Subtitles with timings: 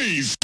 [0.00, 0.39] noise.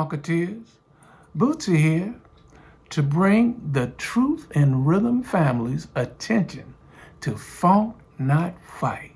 [0.00, 0.64] Funketeers.
[1.36, 2.14] Bootsy here
[2.88, 6.74] to bring the Truth and Rhythm family's attention
[7.20, 9.14] to Funk Not Fight.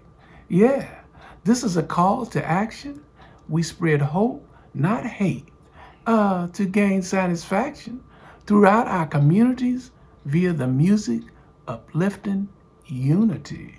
[0.48, 0.86] Yeah,
[1.45, 3.03] this is a call to action.
[3.48, 5.48] We spread hope, not hate,
[6.06, 8.05] uh, to gain satisfaction
[8.47, 9.91] throughout our communities
[10.27, 11.23] via the music
[11.67, 12.47] uplifting
[12.84, 13.78] unity.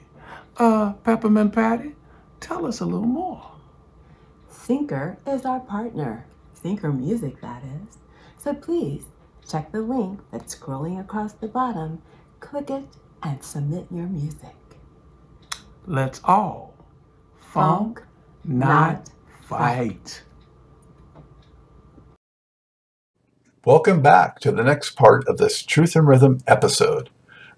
[0.58, 1.94] Uh, Peppermint Patty,
[2.40, 3.52] tell us a little more.
[4.50, 6.26] Thinker is our partner.
[6.66, 8.00] Thinker Music, that is.
[8.40, 9.04] So please
[9.48, 12.02] check the link that's scrolling across the bottom,
[12.40, 12.86] click it,
[13.22, 14.56] and submit your music.
[15.86, 16.74] Let's all
[17.38, 18.02] funk,
[18.44, 19.10] not not
[19.48, 20.24] fight.
[23.64, 27.12] Welcome back to the next part of this Truth and Rhythm episode.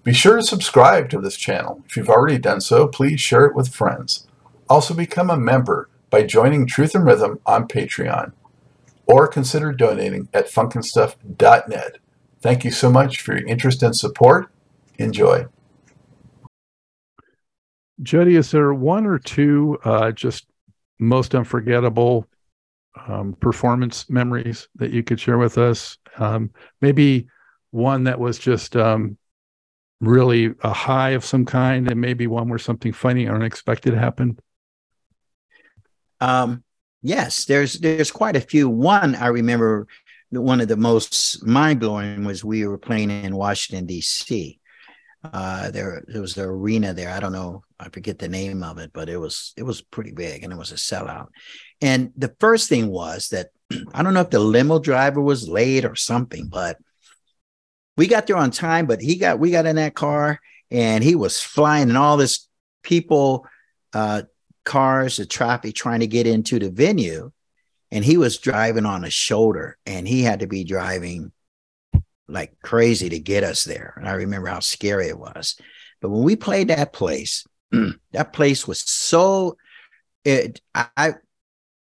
[0.04, 1.82] Be sure to subscribe to this channel.
[1.86, 4.26] If you've already done so, please share it with friends.
[4.68, 8.32] Also, become a member by joining Truth and Rhythm on Patreon
[9.08, 11.98] or consider donating at funkinstuff.net.
[12.40, 14.52] Thank you so much for your interest and support.
[14.98, 15.46] Enjoy.
[18.02, 20.46] Jody, is there one or two uh, just
[21.00, 22.26] most unforgettable
[23.08, 25.98] um, performance memories that you could share with us?
[26.18, 26.50] Um,
[26.80, 27.26] maybe
[27.70, 29.16] one that was just um,
[30.00, 34.40] really a high of some kind, and maybe one where something funny or unexpected happened.
[36.20, 36.62] Um,
[37.02, 38.68] yes, there's there's quite a few.
[38.68, 39.86] One I remember,
[40.30, 44.58] one of the most mind blowing was we were playing in Washington D.C.
[45.24, 47.10] Uh, there there was the arena there.
[47.10, 50.12] I don't know, I forget the name of it, but it was it was pretty
[50.12, 51.28] big and it was a sellout.
[51.80, 53.48] And the first thing was that
[53.94, 56.76] I don't know if the limo driver was late or something, but
[57.96, 58.86] we got there on time.
[58.86, 62.48] But he got we got in that car and he was flying, and all this
[62.82, 63.46] people.
[63.92, 64.22] Uh,
[64.68, 67.32] cars, the traffic trying to get into the venue.
[67.90, 71.32] And he was driving on a shoulder and he had to be driving
[72.28, 73.94] like crazy to get us there.
[73.96, 75.56] And I remember how scary it was.
[76.00, 77.46] But when we played that place,
[78.12, 79.56] that place was so
[80.24, 81.14] it I,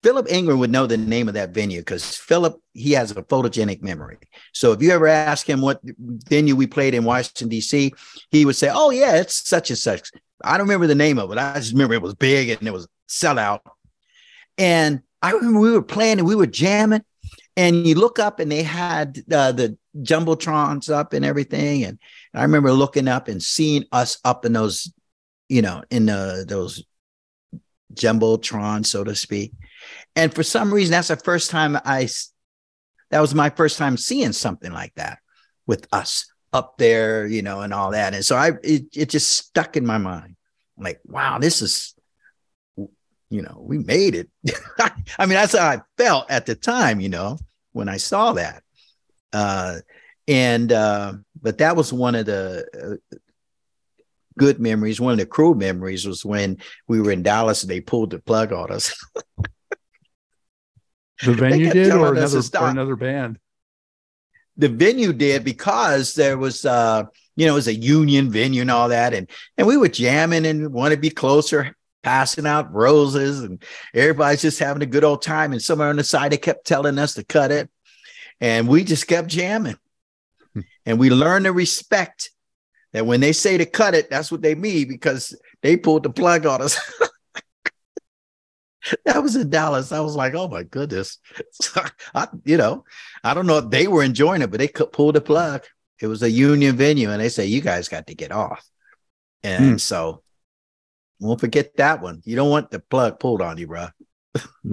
[0.03, 3.83] Philip Ingram would know the name of that venue because Philip he has a photogenic
[3.83, 4.19] memory.
[4.53, 7.93] So if you ever ask him what venue we played in Washington D.C.,
[8.31, 10.11] he would say, "Oh yeah, it's such and such."
[10.43, 11.39] I don't remember the name of it.
[11.39, 13.61] I just remember it was big and it was sellout.
[14.57, 17.05] And I remember we were playing and we were jamming.
[17.57, 21.85] And you look up and they had uh, the jumbotrons up and everything.
[21.85, 21.99] And
[22.33, 24.93] I remember looking up and seeing us up in those,
[25.49, 26.85] you know, in the, those
[27.95, 29.53] jumbotron, so to speak.
[30.15, 32.09] And for some reason, that's the first time I.
[33.11, 35.19] That was my first time seeing something like that
[35.67, 38.15] with us up there, you know, and all that.
[38.15, 40.37] And so I, it, it just stuck in my mind.
[40.77, 41.95] I'm like, wow, this is,
[42.77, 44.29] you know, we made it.
[45.19, 47.39] I mean, that's how I felt at the time, you know,
[47.73, 48.63] when I saw that.
[49.33, 49.79] Uh,
[50.27, 53.17] and, uh, but that was one of the uh,
[54.39, 55.01] good memories.
[55.01, 58.19] One of the cruel memories was when we were in Dallas and they pulled the
[58.21, 58.95] plug on us.
[61.25, 63.39] The venue did, or telling us to another, or another band.
[64.59, 67.05] The venue did because there was uh
[67.37, 69.15] you know it was a union venue and all that.
[69.15, 73.63] And and we were jamming and want to be closer passing out roses and
[73.95, 75.53] everybody's just having a good old time.
[75.53, 77.71] And somewhere on the side they kept telling us to cut it.
[78.41, 79.79] And we just kept jamming.
[80.85, 82.31] And we learned to respect
[82.93, 86.11] that when they say to cut it that's what they mean because they pulled the
[86.11, 86.79] plug on us
[89.05, 89.93] that was in Dallas.
[89.93, 91.19] I was like, oh my goodness.
[91.53, 91.83] So
[92.15, 92.85] I, you know,
[93.25, 95.65] I don't know if they were enjoying it, but they could pull the plug.
[96.01, 98.65] It was a union venue, and they say, you guys got to get off.
[99.43, 99.77] And Hmm.
[99.79, 100.23] so
[101.21, 102.23] won't forget that one.
[102.25, 103.89] You don't want the plug pulled on you, bro.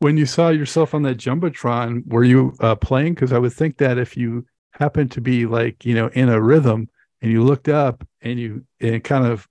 [0.00, 3.14] when you saw yourself on that jumbotron, were you uh, playing?
[3.14, 6.40] Because I would think that if you happened to be like you know in a
[6.40, 6.88] rhythm
[7.20, 9.46] and you looked up and you and kind of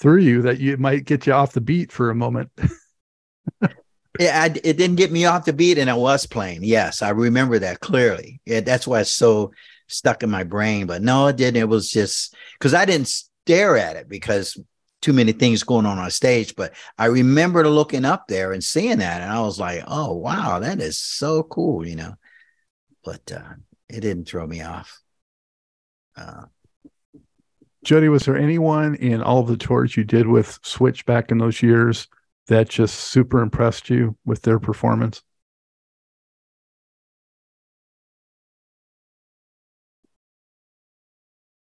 [0.00, 2.50] threw you that you might get you off the beat for a moment
[4.18, 6.64] Yeah, I, it didn't get me off the beat, and I was playing.
[6.64, 8.40] Yes, I remember that clearly.
[8.46, 9.52] Yeah, that's why it's so
[9.88, 10.86] stuck in my brain.
[10.86, 11.60] But no, it didn't.
[11.60, 14.58] It was just because I didn't stare at it because
[15.02, 16.56] too many things going on on stage.
[16.56, 20.60] But I remember looking up there and seeing that, and I was like, "Oh wow,
[20.60, 22.14] that is so cool," you know.
[23.04, 23.54] But uh,
[23.88, 24.98] it didn't throw me off.
[26.16, 26.46] Uh,
[27.86, 31.38] jody was there anyone in all of the tours you did with switch back in
[31.38, 32.08] those years
[32.48, 35.22] that just super impressed you with their performance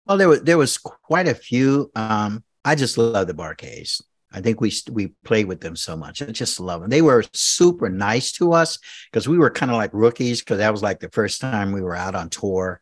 [0.07, 1.91] well, there was there was quite a few.
[1.95, 4.01] Um, I just love the Bar-Kays.
[4.31, 6.21] I think we we played with them so much.
[6.21, 6.89] I just love them.
[6.89, 8.79] They were super nice to us
[9.11, 11.81] because we were kind of like rookies because that was like the first time we
[11.81, 12.81] were out on tour.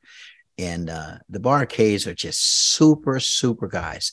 [0.57, 2.41] And uh, the Bar-Kays are just
[2.73, 4.11] super, super guys.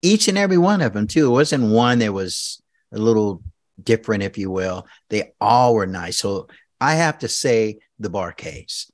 [0.00, 1.26] Each and every one of them, too.
[1.26, 3.42] It wasn't one that was a little
[3.82, 4.86] different, if you will.
[5.10, 6.18] They all were nice.
[6.18, 6.48] So
[6.80, 8.90] I have to say the Bar-Kays.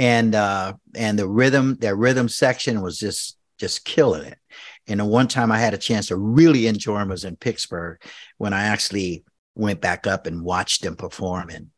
[0.00, 4.38] And uh, and the rhythm, their rhythm section was just just killing it.
[4.86, 8.00] And the one time I had a chance to really enjoy them was in Pittsburgh
[8.36, 9.24] when I actually
[9.56, 11.50] went back up and watched them perform.
[11.50, 11.70] And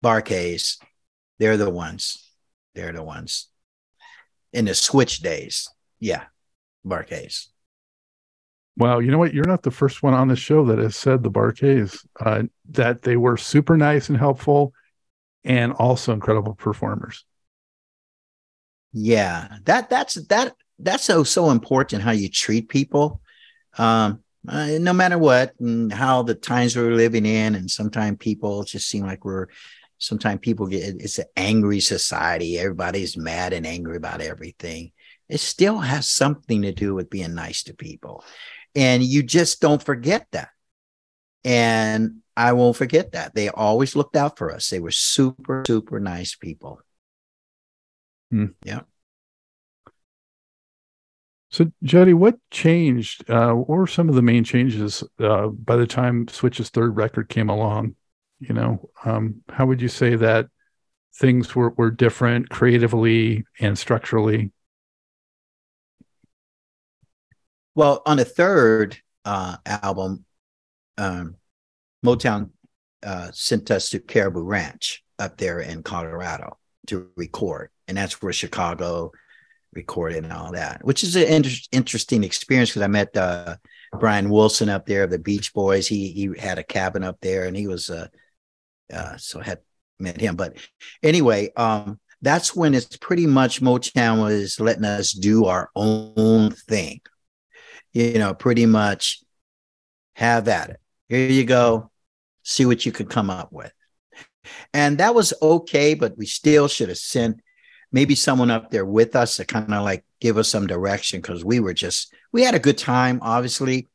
[0.00, 0.78] Bar-Kays,
[1.38, 2.32] they're the ones.
[2.74, 3.48] They're the ones.
[4.56, 5.68] In the switch days.
[6.00, 6.24] Yeah.
[6.82, 7.48] Bar-Kays.
[8.78, 9.34] Wow, you know what?
[9.34, 13.02] You're not the first one on the show that has said the Bar-Kays uh, that
[13.02, 14.72] they were super nice and helpful,
[15.44, 17.26] and also incredible performers.
[18.94, 23.20] Yeah, that that's that that's so so important how you treat people,
[23.76, 28.64] um, uh, no matter what and how the times we're living in, and sometimes people
[28.64, 29.48] just seem like we're.
[29.98, 32.58] Sometimes people get it's an angry society.
[32.58, 34.92] Everybody's mad and angry about everything.
[35.28, 38.24] It still has something to do with being nice to people
[38.76, 40.50] and you just don't forget that.
[41.42, 43.34] And I won't forget that.
[43.34, 44.68] They always looked out for us.
[44.68, 46.80] They were super, super nice people.
[48.30, 48.46] Hmm.
[48.62, 48.80] Yeah.
[51.50, 53.28] So, Jody, what changed?
[53.30, 57.30] Uh, what were some of the main changes uh, by the time Switch's third record
[57.30, 57.94] came along?
[58.38, 60.48] You know, um, how would you say that
[61.14, 64.52] things were, were different creatively and structurally?
[67.74, 70.24] Well, on the third uh, album,
[70.98, 71.36] um,
[72.04, 72.50] Motown
[73.02, 78.32] uh, sent us to Caribou Ranch up there in Colorado to record, and that's where
[78.32, 79.12] Chicago
[79.72, 83.56] recorded and all that, which is an inter- interesting experience because I met uh,
[83.98, 85.86] Brian Wilson up there of the Beach Boys.
[85.86, 88.08] He he had a cabin up there, and he was uh,
[88.92, 89.58] uh so I had
[89.98, 90.36] met him.
[90.36, 90.56] But
[91.02, 97.00] anyway, um, that's when it's pretty much Motown was letting us do our own thing
[97.96, 99.22] you know, pretty much
[100.16, 100.80] have at it.
[101.08, 101.90] Here you go.
[102.42, 103.72] See what you could come up with.
[104.74, 107.40] And that was okay, but we still should have sent
[107.90, 111.42] maybe someone up there with us to kind of like give us some direction because
[111.42, 113.88] we were just, we had a good time, obviously,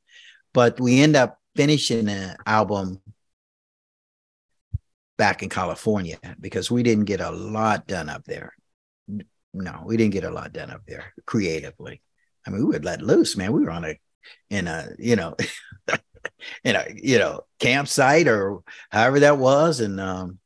[0.51, 3.00] but we end up finishing the album
[5.21, 8.55] back in California because we didn't get a lot done up there.
[9.53, 12.01] No, we didn't get a lot done up there creatively.
[12.43, 13.53] I mean, we would let loose, man.
[13.53, 13.99] We were on a
[14.49, 15.35] in a, you know,
[16.63, 19.79] in a, you know, campsite or however that was.
[19.79, 20.39] And um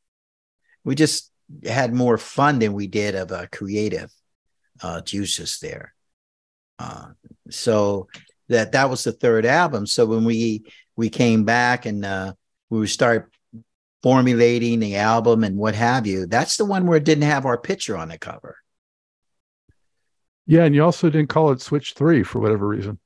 [0.84, 1.32] we just
[1.64, 4.12] had more fun than we did of a creative
[4.82, 5.94] uh juices there.
[6.78, 7.12] Uh
[7.48, 8.08] so
[8.50, 9.86] that that was the third album.
[9.86, 10.66] So when we
[10.96, 12.34] we came back and uh
[12.68, 13.32] we would start
[14.06, 17.58] formulating the album and what have you, that's the one where it didn't have our
[17.58, 18.56] picture on the cover.
[20.46, 23.00] Yeah, and you also didn't call it Switch Three for whatever reason.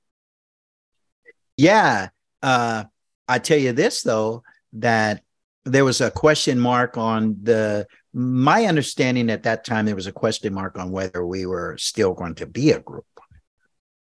[1.57, 2.11] Yeah,
[2.43, 2.85] uh,
[3.27, 4.43] I tell you this though
[4.75, 5.23] that
[5.65, 7.87] there was a question mark on the.
[8.13, 12.13] My understanding at that time there was a question mark on whether we were still
[12.13, 13.07] going to be a group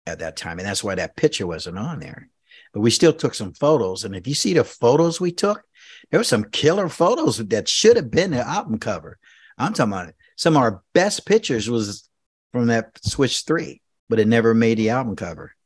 [0.06, 2.30] at that time, and that's why that picture wasn't on there.
[2.72, 5.64] But we still took some photos, and if you see the photos we took,
[6.14, 9.18] there were some killer photos that should have been the album cover.
[9.58, 10.14] I'm talking about it.
[10.36, 12.08] some of our best pictures was
[12.52, 15.56] from that Switch 3, but it never made the album cover.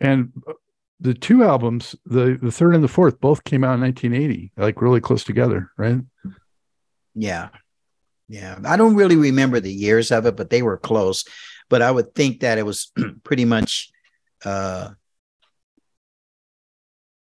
[0.00, 0.52] And uh,
[1.00, 4.80] the two albums, the the third and the fourth, both came out in 1980, like
[4.80, 5.98] really close together, right?
[7.16, 7.48] Yeah.
[8.28, 8.60] Yeah.
[8.64, 11.24] I don't really remember the years of it, but they were close.
[11.68, 12.92] But I would think that it was
[13.24, 13.90] pretty much
[14.44, 14.90] uh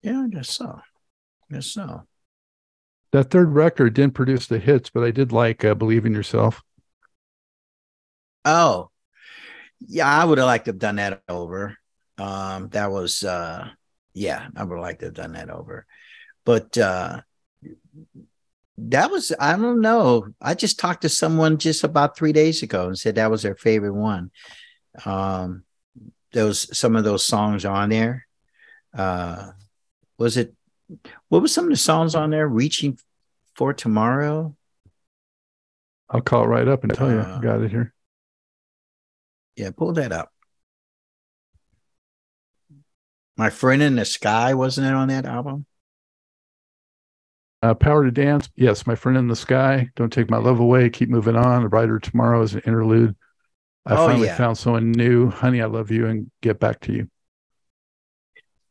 [0.02, 0.80] yeah, I guess so.
[1.50, 2.06] I guess so.
[3.12, 6.62] that third record didn't produce the hits, but I did like uh, "Believe in Yourself."
[8.44, 8.90] Oh,
[9.80, 11.76] yeah, I would have liked to have done that over.
[12.18, 13.68] Um, that was, uh,
[14.14, 15.86] yeah, I would have liked to have done that over.
[16.44, 17.20] But uh,
[18.78, 20.28] that was, I don't know.
[20.40, 23.54] I just talked to someone just about three days ago and said that was their
[23.56, 24.30] favorite one.
[25.04, 25.64] Um,
[26.32, 28.26] those some of those songs on there.
[28.96, 29.50] Uh,
[30.20, 30.54] was it?
[31.28, 32.46] What was some of the songs on there?
[32.46, 32.98] Reaching
[33.56, 34.54] for tomorrow.
[36.08, 37.18] I'll call it right up and tell you.
[37.18, 37.94] Uh, Got it here.
[39.56, 40.30] Yeah, pull that up.
[43.36, 45.64] My friend in the sky wasn't it on that album?
[47.62, 48.48] Uh, Power to Dance.
[48.56, 49.88] Yes, my friend in the sky.
[49.96, 50.90] Don't take my love away.
[50.90, 51.64] Keep moving on.
[51.64, 53.16] A brighter tomorrow is an interlude.
[53.86, 54.36] I Oh, finally yeah.
[54.36, 55.30] found someone new.
[55.30, 57.08] Honey, I love you, and get back to you.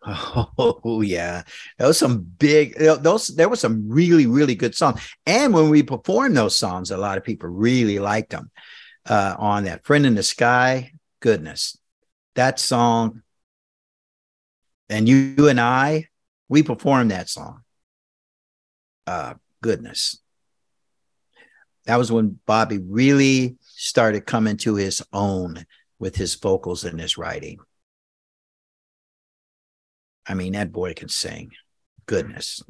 [0.57, 1.43] Oh yeah,
[1.77, 2.77] was some big.
[2.77, 6.97] Those there were some really really good songs, and when we performed those songs, a
[6.97, 8.51] lot of people really liked them.
[9.05, 11.77] Uh, on that "Friend in the Sky," goodness,
[12.35, 13.23] that song.
[14.91, 16.07] And you, you and I,
[16.47, 17.61] we performed that song.
[19.05, 20.19] Uh, goodness,
[21.85, 25.65] that was when Bobby really started coming to his own
[25.99, 27.59] with his vocals and his writing.
[30.29, 31.51] I mean, that boy can sing.
[32.05, 32.61] Goodness.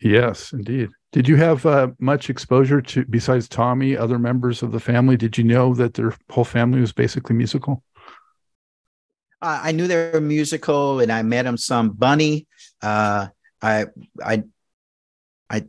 [0.00, 0.90] Yes, indeed.
[1.10, 5.16] Did you have uh, much exposure to, besides Tommy, other members of the family?
[5.16, 7.82] Did you know that their whole family was basically musical?
[9.42, 11.90] I I knew they were musical, and I met him some.
[11.90, 12.46] Bunny,
[12.80, 13.28] uh,
[13.60, 13.86] I
[14.22, 14.44] I
[15.50, 15.64] I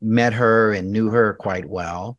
[0.00, 2.18] met her and knew her quite well,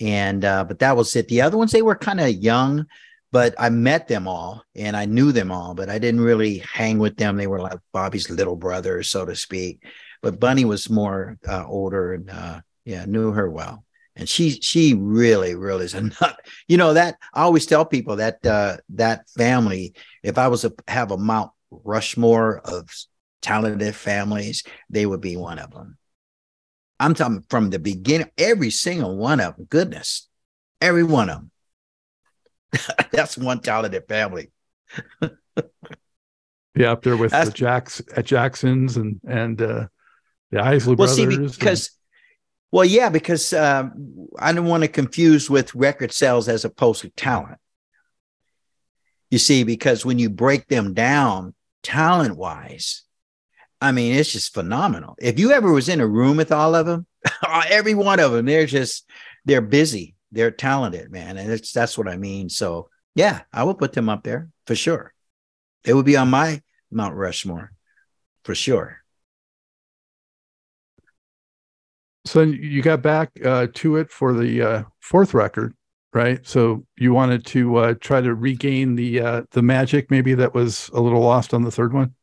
[0.00, 1.28] and uh, but that was it.
[1.28, 2.84] The other ones they were kind of young,
[3.30, 6.98] but I met them all and I knew them all, but I didn't really hang
[6.98, 7.36] with them.
[7.36, 9.82] They were like Bobby's little brothers, so to speak.
[10.22, 13.84] But Bunny was more uh, older, and uh, yeah, knew her well.
[14.16, 16.40] And she she really really is a nut.
[16.66, 20.74] You know that I always tell people that uh, that family if I was to
[20.88, 22.88] have a Mount Rushmore of
[23.42, 25.98] talented families, they would be one of them.
[26.98, 29.66] I'm talking from the beginning, every single one of them.
[29.70, 30.28] Goodness,
[30.80, 31.50] every one of them.
[33.10, 34.50] That's one talented family.
[36.74, 39.86] Yeah, up there with the Jacks at Jacksons and and uh,
[40.50, 41.16] the Isley Well, brothers.
[41.16, 41.90] see, and- because,
[42.70, 47.08] well, yeah, because um, I don't want to confuse with record sales as opposed to
[47.10, 47.58] talent.
[49.30, 53.02] You see, because when you break them down talent wise,
[53.80, 55.16] I mean, it's just phenomenal.
[55.18, 57.06] If you ever was in a room with all of them,
[57.68, 59.04] every one of them, they're just
[59.44, 62.48] they're busy, they're talented, man, and it's that's what I mean.
[62.48, 65.12] So, yeah, I would put them up there for sure.
[65.84, 67.72] They would be on my Mount Rushmore
[68.44, 68.98] for sure.
[72.24, 75.74] So you got back uh, to it for the uh, fourth record,
[76.12, 76.46] right?
[76.46, 80.90] So you wanted to uh, try to regain the uh, the magic, maybe that was
[80.92, 82.14] a little lost on the third one.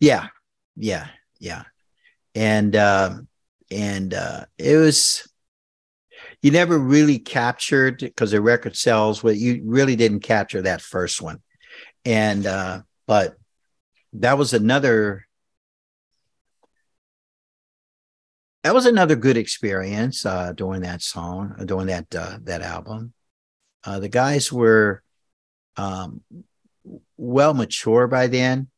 [0.00, 0.28] Yeah,
[0.76, 1.64] yeah, yeah.
[2.34, 3.28] And um
[3.70, 5.28] and uh it was
[6.42, 11.22] you never really captured because the record sells what you really didn't capture that first
[11.22, 11.40] one.
[12.04, 13.36] And uh but
[14.14, 15.26] that was another
[18.64, 23.12] that was another good experience uh doing that song, uh, doing that uh that album.
[23.84, 25.02] Uh the guys were
[25.76, 26.22] um
[27.16, 28.68] well mature by then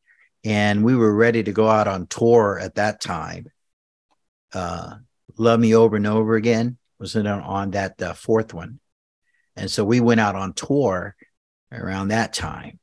[0.43, 3.47] and we were ready to go out on tour at that time.
[4.53, 4.97] Uh,
[5.37, 8.79] Love Me Over and Over Again was in on, that uh, fourth one,
[9.55, 11.15] and so we went out on tour
[11.71, 12.79] around that time.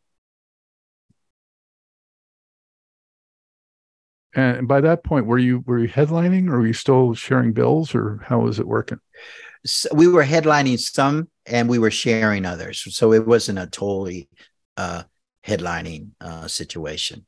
[4.35, 7.97] And by that point, were you were you headlining, or were you still sharing bills,
[7.97, 9.01] or how was it working?
[9.67, 14.29] So we were headlining some, and we were sharing others, so it wasn't a totally
[14.77, 15.03] uh,
[15.45, 17.27] headlining uh, situation.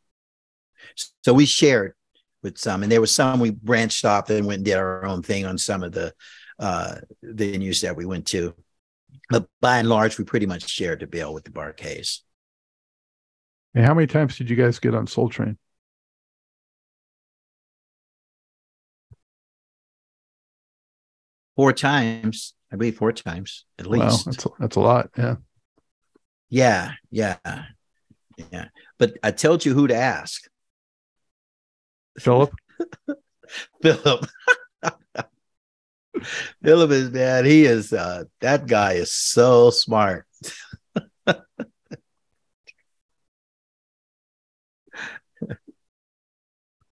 [1.25, 1.95] So we shared
[2.45, 5.23] with some, and there was some we branched off and went and did our own
[5.23, 6.13] thing on some of the
[6.59, 8.55] uh, venues that we went to.
[9.31, 12.23] But by and large, we pretty much shared the bill with the Bar-Kays.
[13.75, 15.59] And how many times did you guys get on Soul Train?
[21.57, 24.27] Four times, I believe, four times at least.
[24.27, 25.11] Wow, that's a, that's a lot.
[25.17, 25.37] Yeah.
[26.49, 27.37] Yeah, yeah,
[28.53, 28.67] yeah.
[28.99, 30.43] But I told you who to ask.
[32.19, 32.53] Philip,
[33.83, 34.27] Philip.
[36.63, 37.45] Philip is man.
[37.45, 40.27] He is uh that guy is so smart.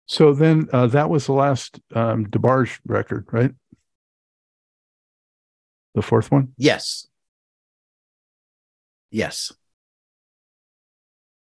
[0.07, 3.51] So then uh, that was the last um, DeBarge record, right?
[5.95, 6.53] The fourth one?
[6.57, 7.09] Yes.
[9.11, 9.51] Yes.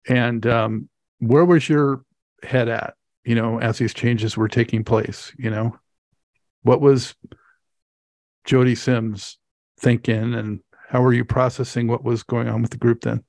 [0.08, 0.90] And um,
[1.20, 2.04] where was your
[2.44, 5.32] head at, you know, as these changes were taking place?
[5.38, 5.76] You know,
[6.62, 7.16] what was
[8.46, 9.38] Jody Sims
[9.80, 13.24] thinking and how were you processing what was going on with the group then?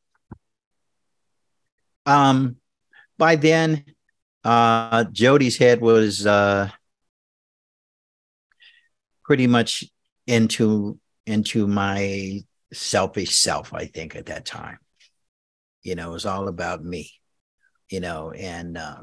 [2.07, 2.57] Um,
[3.19, 3.85] by then,
[4.45, 6.69] uh, Jody's head was uh,
[9.25, 9.85] pretty much
[10.27, 12.41] into into my
[12.73, 13.73] selfish self.
[13.73, 14.79] I think at that time,
[15.83, 17.13] you know, it was all about me,
[17.89, 19.03] you know, and uh,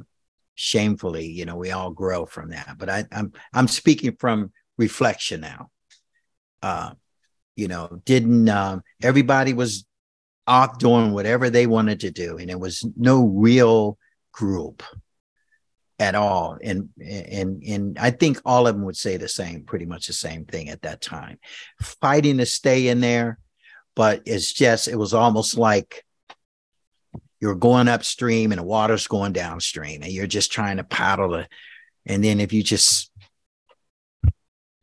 [0.55, 2.75] shamefully, you know, we all grow from that.
[2.77, 5.69] But I, I'm I'm speaking from reflection now.
[6.61, 6.91] Uh,
[7.55, 9.85] you know, didn't um, everybody was
[10.47, 13.97] off doing whatever they wanted to do, and it was no real
[14.31, 14.83] group
[15.99, 16.57] at all.
[16.63, 20.13] And and and I think all of them would say the same, pretty much the
[20.13, 21.37] same thing at that time,
[21.81, 23.39] fighting to stay in there,
[23.95, 26.05] but it's just it was almost like
[27.41, 31.47] you're going upstream and the water's going downstream, and you're just trying to paddle it.
[32.05, 33.08] And then if you just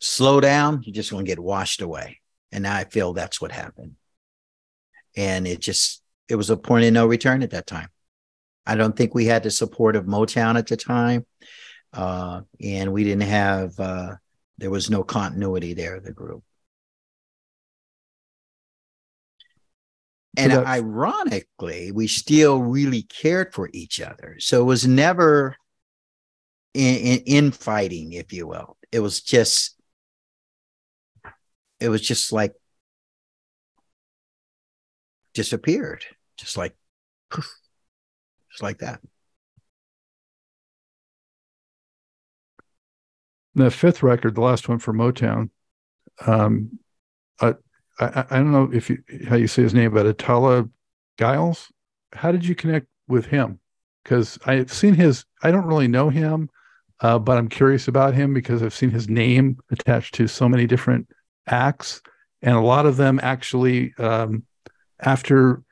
[0.06, 2.20] slow down, you're just going to get washed away.
[2.52, 3.96] And now I feel that's what happened.
[5.16, 7.88] And it just it was a point of no return at that time.
[8.66, 11.25] I don't think we had the support of Motown at the time.
[11.92, 14.16] Uh, and we didn't have, uh,
[14.58, 16.42] there was no continuity there the group.
[20.36, 24.36] And so ironically, we still really cared for each other.
[24.38, 25.56] So it was never
[26.75, 28.76] in, in, infighting, if you will.
[28.92, 29.75] It was just,
[31.80, 32.54] it was just like
[35.35, 36.04] disappeared,
[36.37, 36.75] just like
[37.30, 37.50] poof,
[38.50, 39.00] just like that.
[43.54, 45.50] The fifth record, the last one for Motown,
[46.26, 46.78] um,
[47.40, 47.54] uh,
[47.98, 48.98] I, I don't know if you
[49.29, 50.70] how you say his name, but Attala
[51.18, 51.68] Giles.
[52.12, 53.59] How did you connect with him?
[54.03, 55.24] Because I've seen his.
[55.42, 56.50] I don't really know him,
[57.00, 60.66] uh, but I'm curious about him because I've seen his name attached to so many
[60.66, 61.09] different
[61.46, 62.00] acts,
[62.42, 64.44] and a lot of them actually um,
[65.00, 65.62] after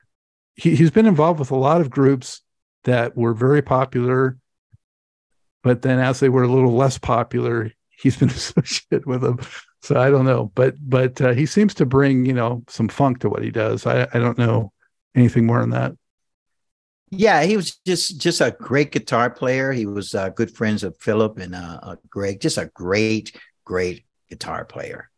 [0.55, 2.41] he, he's been involved with a lot of groups
[2.83, 4.37] that were very popular.
[5.63, 9.39] But then as they were a little less popular, he's been associated with them.
[9.81, 13.19] So I don't know, but but uh, he seems to bring you know some funk
[13.19, 13.85] to what he does.
[13.85, 14.71] I I don't know
[15.13, 15.93] anything more than that.
[17.11, 19.71] Yeah, he was just just a great guitar player.
[19.71, 22.41] He was uh, good friends of Philip and uh, uh, Greg.
[22.41, 25.09] Just a great great guitar player.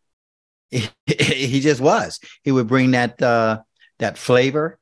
[1.05, 2.19] He, just was.
[2.43, 3.61] He would bring that uh,
[3.99, 4.79] that flavor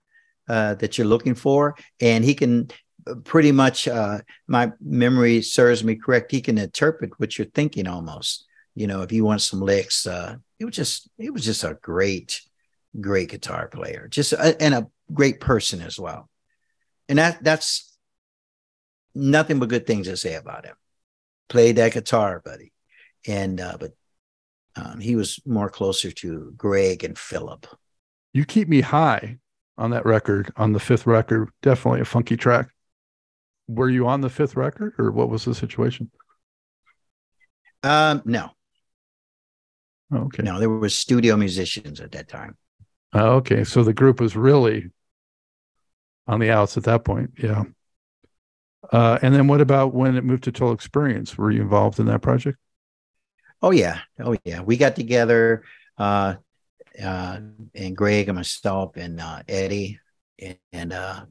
[0.50, 2.69] uh, that you're looking for, and he can
[3.08, 3.88] uh, pretty much.
[3.88, 6.32] Uh, my memory serves me correct.
[6.32, 8.45] He can interpret what you're thinking almost.
[8.74, 11.78] You know, if you want some licks, uh, it was just it was just a
[11.82, 12.41] great,
[13.00, 16.30] great guitar player, just a, and a great person as well.
[17.08, 17.95] And that that's
[19.13, 20.76] nothing but good things to say about him.
[21.48, 22.74] Played that guitar, buddy,
[23.28, 23.93] and uh, but
[24.75, 27.67] um, he was more closer to Greg and Philip.
[28.33, 29.38] You keep me high
[29.77, 31.49] on that record, on the fifth record.
[31.61, 32.69] Definitely a funky track.
[33.67, 36.11] Were you on the fifth record, or what was the situation?
[37.83, 38.51] Um, no.
[40.11, 40.43] Oh, okay.
[40.43, 42.57] No, there were studio musicians at that time.
[43.13, 43.63] Oh, okay.
[43.63, 44.91] So the group was really
[46.27, 47.31] on the outs at that point.
[47.38, 47.63] Yeah.
[48.91, 51.38] Uh, and then what about when it moved to Total Experience?
[51.38, 52.57] Were you involved in that project?
[53.61, 53.99] Oh yeah.
[54.19, 54.61] Oh yeah.
[54.61, 55.63] We got together.
[55.97, 56.35] Uh,
[57.01, 57.39] uh,
[57.73, 59.99] and Greg and myself and uh, Eddie
[60.39, 61.25] and and, uh,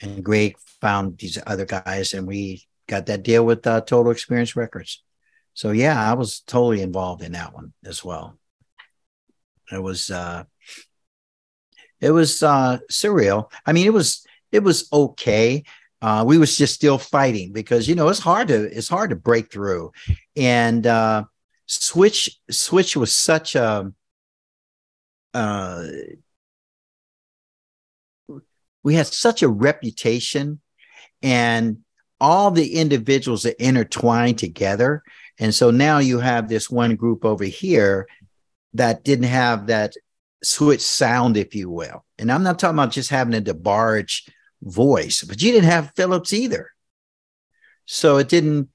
[0.00, 4.56] and Greg found these other guys and we got that deal with uh, Total Experience
[4.56, 5.02] Records.
[5.54, 8.38] So yeah, I was totally involved in that one as well.
[9.72, 10.44] It was uh,
[12.00, 13.50] it was uh, surreal.
[13.64, 15.64] I mean, it was it was okay.
[16.02, 19.16] Uh, we was just still fighting because you know it's hard to it's hard to
[19.16, 19.92] break through,
[20.36, 21.24] and uh,
[21.66, 23.92] switch switch was such a
[25.32, 25.86] uh,
[28.82, 30.60] we had such a reputation
[31.22, 31.78] and
[32.20, 35.02] all the individuals that intertwined together.
[35.40, 38.06] And so now you have this one group over here
[38.74, 39.94] that didn't have that
[40.42, 42.04] switch sound, if you will.
[42.18, 44.28] And I'm not talking about just having a DeBarge
[44.62, 46.70] voice, but you didn't have Philip's either.
[47.86, 48.68] So it didn't,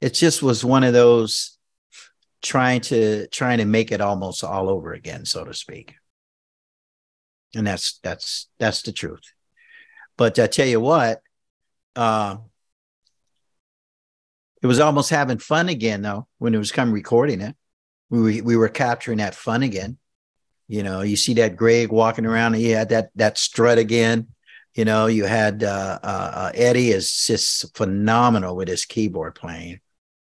[0.00, 1.55] it just was one of those
[2.42, 5.96] trying to trying to make it almost all over again, so to speak
[7.56, 9.22] and that's that's that's the truth.
[10.16, 11.22] But I tell you what,
[11.94, 12.36] uh,
[14.62, 17.56] it was almost having fun again though when it was come recording it.
[18.10, 19.98] We we were capturing that fun again.
[20.68, 24.28] You know, you see that Greg walking around he had that that strut again.
[24.74, 29.80] You know, you had uh, uh, uh, Eddie is just phenomenal with his keyboard playing,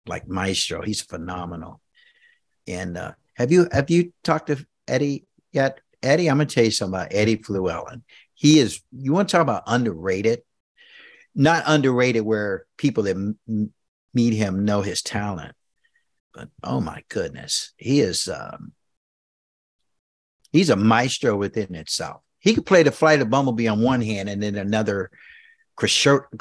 [0.07, 0.83] like maestro.
[0.83, 1.81] He's phenomenal.
[2.67, 5.81] And uh, have you have you talked to Eddie yet?
[6.03, 8.03] Eddie, I'm gonna tell you something about Eddie Fluellen.
[8.35, 8.83] He is.
[8.93, 10.43] You want to talk about underrated?
[11.35, 13.73] Not underrated, where people that m-
[14.13, 15.55] meet him know his talent,
[16.35, 18.29] but oh my goodness, he is.
[18.29, 18.73] Um,
[20.53, 24.29] he's a maestro within itself he could play the flight of bumblebee on one hand
[24.29, 25.11] and then another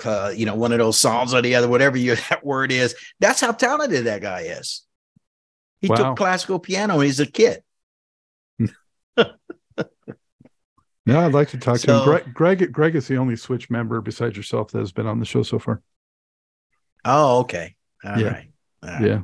[0.05, 2.95] uh, you know one of those songs or the other whatever you, that word is
[3.19, 4.83] that's how talented that guy is
[5.81, 5.95] he wow.
[5.95, 7.63] took classical piano when he's a kid
[11.05, 13.69] no i'd like to talk so, to him greg, greg greg is the only switch
[13.69, 15.81] member besides yourself that has been on the show so far
[17.05, 18.27] oh okay All yeah.
[18.27, 18.51] right.
[18.83, 19.01] All right.
[19.01, 19.21] yeah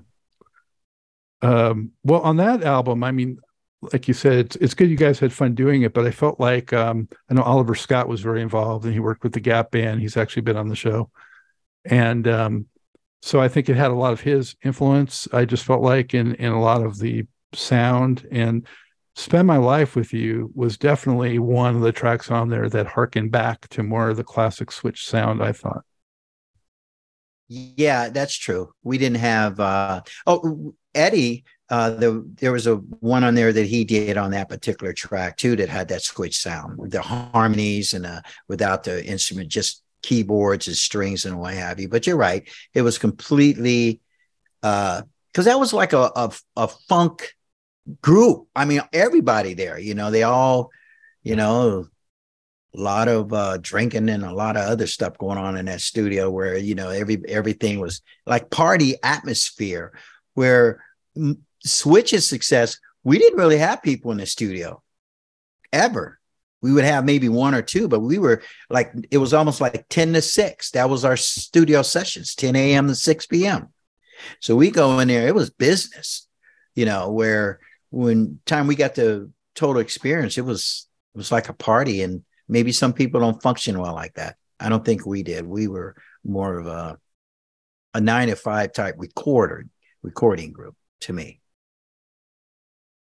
[1.43, 3.39] um, well on that album i mean
[3.81, 6.39] like you said, it's it's good you guys had fun doing it, but I felt
[6.39, 9.71] like um, I know Oliver Scott was very involved and he worked with the Gap
[9.71, 10.01] Band.
[10.01, 11.11] He's actually been on the show,
[11.85, 12.65] and um,
[13.27, 15.27] so I think it had a lot of his influence.
[15.33, 18.65] I just felt like in in a lot of the sound and
[19.15, 23.31] spend my life with you was definitely one of the tracks on there that harkened
[23.31, 25.43] back to more of the classic switch sound.
[25.43, 25.83] I thought.
[27.49, 28.71] Yeah, that's true.
[28.83, 29.59] We didn't have.
[29.59, 34.31] uh Oh, Eddie uh, the, there was a one on there that he did on
[34.31, 39.05] that particular track too that had that switch sound, the harmonies and uh, without the
[39.05, 41.89] instrument, just keyboards and strings and what have you.
[41.89, 44.01] But you're right, it was completely
[44.61, 45.03] because
[45.37, 47.33] uh, that was like a, a a funk
[48.01, 48.47] group.
[48.55, 50.71] I mean, everybody there, you know, they all,
[51.23, 51.87] you know,
[52.75, 55.81] a lot of uh, drinking and a lot of other stuff going on in that
[55.81, 59.93] studio where you know every everything was like party atmosphere
[60.33, 60.83] where
[61.65, 64.81] Switch's success, we didn't really have people in the studio
[65.73, 66.16] ever.
[66.61, 69.85] We would have maybe one or two, but we were like, it was almost like
[69.89, 70.71] 10 to 6.
[70.71, 72.87] That was our studio sessions, 10 a.m.
[72.87, 73.69] to 6 p.m.
[74.39, 76.27] So we go in there, it was business,
[76.75, 77.59] you know, where
[77.91, 82.01] when time we got the total experience, it was it was like a party.
[82.01, 84.37] And maybe some people don't function well like that.
[84.59, 85.45] I don't think we did.
[85.45, 86.97] We were more of a
[87.93, 89.65] a nine to five type recorder
[90.01, 91.41] recording group to me.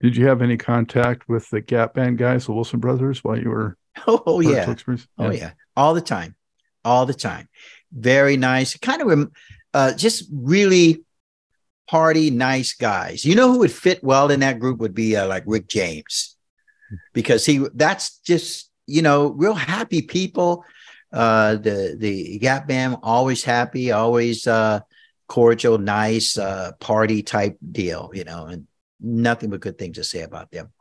[0.04, 3.50] Did you have any contact with the Gap Band guys, the Wilson brothers, while you
[3.50, 3.78] were?
[4.08, 4.76] Oh, oh yeah.
[4.88, 4.96] yeah.
[5.20, 6.36] Oh yeah, all the time,
[6.84, 7.48] all the time.
[7.92, 9.32] Very nice, kind of,
[9.74, 11.06] uh, just really
[11.88, 13.24] party nice guys.
[13.24, 16.36] You know who would fit well in that group would be uh, like Rick James,
[17.13, 20.66] because he that's just you know real happy people.
[21.13, 24.80] Uh, the the Gap Band always happy, always uh,
[25.28, 28.10] cordial, nice uh, party type deal.
[28.12, 28.68] You know, and
[29.04, 30.72] nothing but good things to say about them.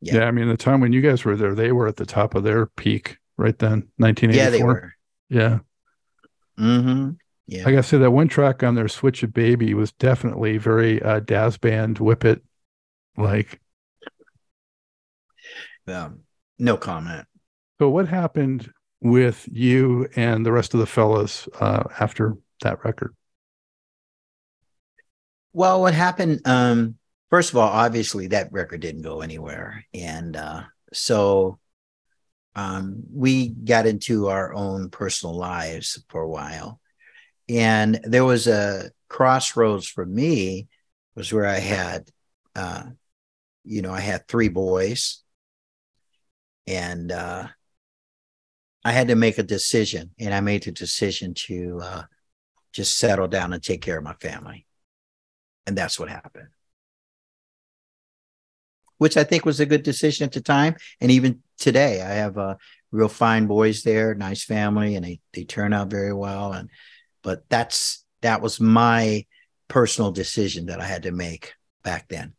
[0.00, 0.16] Yeah.
[0.16, 2.34] yeah, I mean, the time when you guys were there, they were at the top
[2.34, 4.34] of their peak right then, 1984.
[4.34, 4.92] Yeah, they were.
[5.28, 5.58] Yeah.
[6.58, 7.10] Mm-hmm.
[7.46, 7.66] Yeah.
[7.66, 11.58] I gotta that one track on their Switch It Baby was definitely very uh Dazz
[11.58, 12.42] Band Whip It
[13.16, 13.60] like.
[15.88, 16.20] Um,
[16.58, 17.26] no comment.
[17.80, 23.16] So what happened with you and the rest of the fellas uh, after that record?
[25.52, 26.42] Well, what happened?
[26.44, 26.96] Um,
[27.30, 30.62] first of all, obviously that record didn't go anywhere, and uh,
[30.92, 31.58] so
[32.54, 36.80] um, we got into our own personal lives for a while,
[37.48, 40.68] and there was a crossroads for me
[41.14, 42.08] was where I had,
[42.54, 42.84] uh,
[43.64, 45.22] you know, I had three boys,
[46.66, 47.46] and uh,
[48.84, 52.02] I had to make a decision, and I made the decision to uh,
[52.72, 54.66] just settle down and take care of my family,
[55.66, 56.48] and that's what happened
[59.00, 60.76] which I think was a good decision at the time.
[61.00, 62.56] And even today, I have uh,
[62.92, 66.52] real fine boys there, nice family, and they they turn out very well.
[66.52, 66.68] And
[67.22, 69.24] but that's that was my
[69.68, 72.34] personal decision that I had to make back then.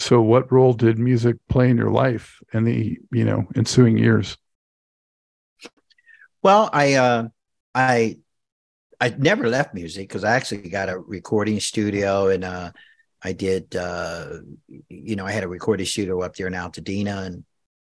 [0.00, 4.36] So, what role did music play in your life in the you know ensuing years?
[6.42, 7.28] Well, I uh,
[7.74, 8.18] I
[9.00, 12.72] I never left music because I actually got a recording studio and uh,
[13.24, 14.40] I did, uh,
[14.88, 17.44] you know, I had a recording studio up there in Altadena, and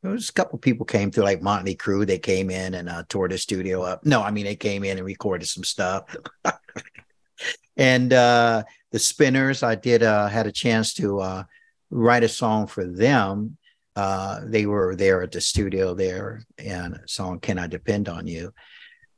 [0.03, 2.07] there was a couple people came through, like Motley Crue.
[2.07, 4.05] They came in and uh, tore the studio up.
[4.05, 6.15] No, I mean they came in and recorded some stuff.
[7.77, 11.45] and uh, the Spinners, I did uh, had a chance to uh,
[11.91, 13.57] write a song for them.
[13.97, 18.27] Uh, they were there at the studio there, and a song "Can I Depend on
[18.27, 18.53] You."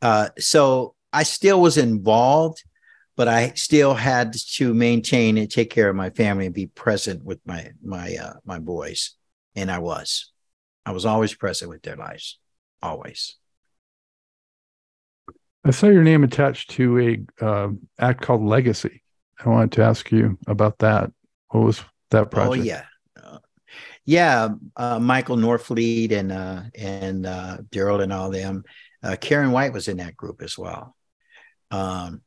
[0.00, 2.62] Uh, so I still was involved,
[3.16, 7.24] but I still had to maintain and take care of my family and be present
[7.24, 9.12] with my my uh, my boys,
[9.54, 10.32] and I was.
[10.86, 12.38] I was always present with their lives,
[12.82, 13.36] always.
[15.64, 16.98] I saw your name attached to
[17.40, 19.02] a uh, act called Legacy.
[19.42, 21.10] I wanted to ask you about that.
[21.48, 22.60] What was that project?
[22.60, 22.84] Oh yeah,
[23.22, 23.38] uh,
[24.04, 24.48] yeah.
[24.76, 28.64] Uh, Michael Norfleet and uh, and uh, Daryl and all them.
[29.02, 30.96] Uh, Karen White was in that group as well.
[31.70, 32.22] Um,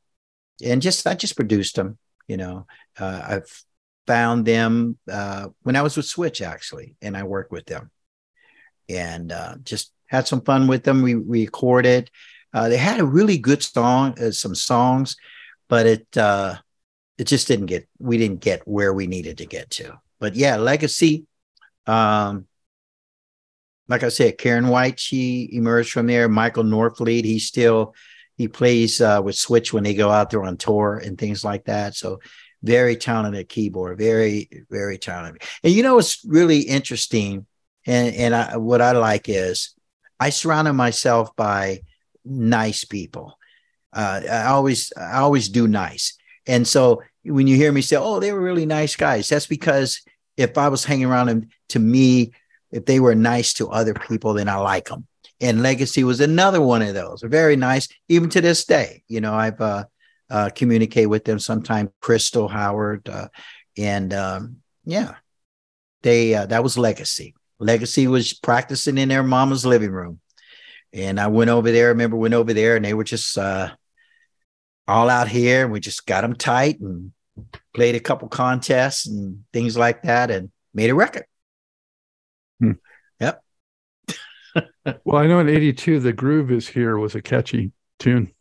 [0.64, 1.98] and just I just produced them.
[2.28, 2.68] You know,
[3.00, 3.64] uh, I've
[4.06, 7.92] found them uh, when I was with Switch actually, and I worked with them,
[8.90, 11.02] and uh, just had some fun with them.
[11.02, 12.10] We, we recorded.
[12.54, 15.18] Uh, they had a really good song, uh, some songs,
[15.68, 16.56] but it uh,
[17.18, 17.88] it just didn't get.
[18.00, 20.00] We didn't get where we needed to get to.
[20.20, 21.26] But yeah, Legacy.
[21.86, 22.48] Um,
[23.90, 26.28] like I said, Karen White, she emerged from there.
[26.28, 27.96] Michael Norfleet, he's still
[28.38, 31.66] he plays uh, with Switch when they go out there on tour and things like
[31.66, 31.96] that.
[31.96, 32.20] So
[32.64, 35.42] very talented keyboard, very very talented.
[35.64, 37.46] And you know what's really interesting,
[37.86, 39.74] and and I, what I like is
[40.20, 41.82] I surrounded myself by
[42.24, 43.38] nice people.
[43.94, 48.20] Uh, I always I always do nice, and so when you hear me say, "Oh,
[48.20, 50.02] they were really nice guys," that's because
[50.36, 52.34] if I was hanging around them, to me,
[52.72, 55.08] if they were nice to other people, then I like them
[55.40, 57.22] and Legacy was another one of those.
[57.24, 59.04] Very nice, even to this day.
[59.08, 59.86] You know, I've uh,
[60.30, 61.92] uh, communicate with them sometime.
[62.02, 63.28] Crystal Howard, uh,
[63.78, 65.16] and um, yeah,
[66.02, 67.36] they uh, that was Legacy.
[67.60, 70.20] Legacy was practicing in their mama's living room,
[70.94, 71.88] and I went over there.
[71.88, 73.70] I remember went over there, and they were just uh,
[74.88, 75.64] all out here.
[75.64, 77.12] And we just got them tight and
[77.74, 81.26] played a couple contests and things like that, and made a record.
[82.60, 82.72] Hmm.
[85.06, 88.32] Well, I know in 82, The Groove is Here was a catchy tune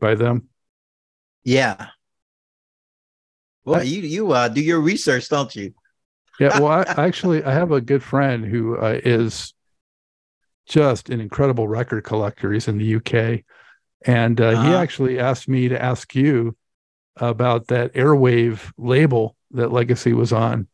[0.00, 0.48] by them.
[1.44, 1.88] Yeah.
[3.64, 5.72] Well, I, you you uh, do your research, don't you?
[6.40, 6.58] yeah.
[6.58, 9.54] Well, I, actually, I have a good friend who uh, is
[10.66, 12.52] just an incredible record collector.
[12.52, 13.44] He's in the UK,
[14.04, 14.68] and uh, uh-huh.
[14.68, 16.56] he actually asked me to ask you
[17.16, 20.66] about that Airwave label that Legacy was on.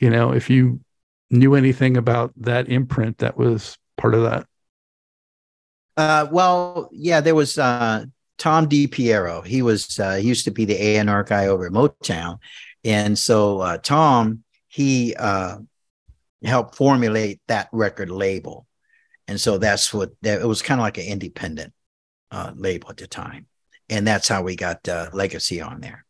[0.00, 0.80] You know, if you
[1.30, 4.46] knew anything about that imprint that was part of that?
[5.96, 8.04] Uh, well, yeah, there was uh,
[8.38, 9.44] Tom DiPiero.
[9.46, 12.38] He was uh, he used to be the A&R guy over at Motown,
[12.84, 15.58] and so uh, Tom he uh,
[16.42, 18.66] helped formulate that record label,
[19.28, 21.72] and so that's what that, it was kind of like an independent
[22.30, 23.46] uh, label at the time,
[23.88, 26.04] and that's how we got uh, Legacy on there.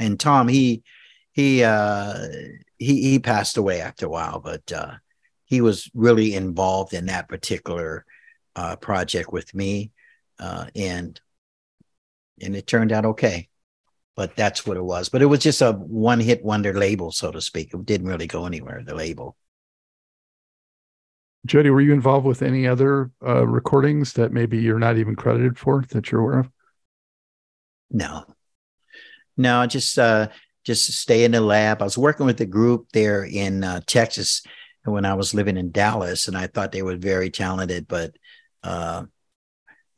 [0.00, 0.82] And Tom he
[1.38, 2.26] he uh,
[2.78, 4.94] he he passed away after a while, but uh,
[5.44, 8.04] he was really involved in that particular
[8.56, 9.92] uh, project with me,
[10.40, 11.20] uh, and
[12.42, 13.48] and it turned out okay.
[14.16, 15.10] But that's what it was.
[15.10, 17.72] But it was just a one hit wonder label, so to speak.
[17.72, 18.82] It didn't really go anywhere.
[18.84, 19.36] The label.
[21.46, 25.56] Jody, were you involved with any other uh, recordings that maybe you're not even credited
[25.56, 26.50] for that you're aware of?
[27.92, 28.24] No,
[29.36, 30.28] no, just uh,
[30.68, 31.80] just stay in the lab.
[31.80, 34.42] I was working with a group there in uh, Texas
[34.84, 38.14] when I was living in Dallas, and I thought they were very talented, but
[38.62, 39.04] uh,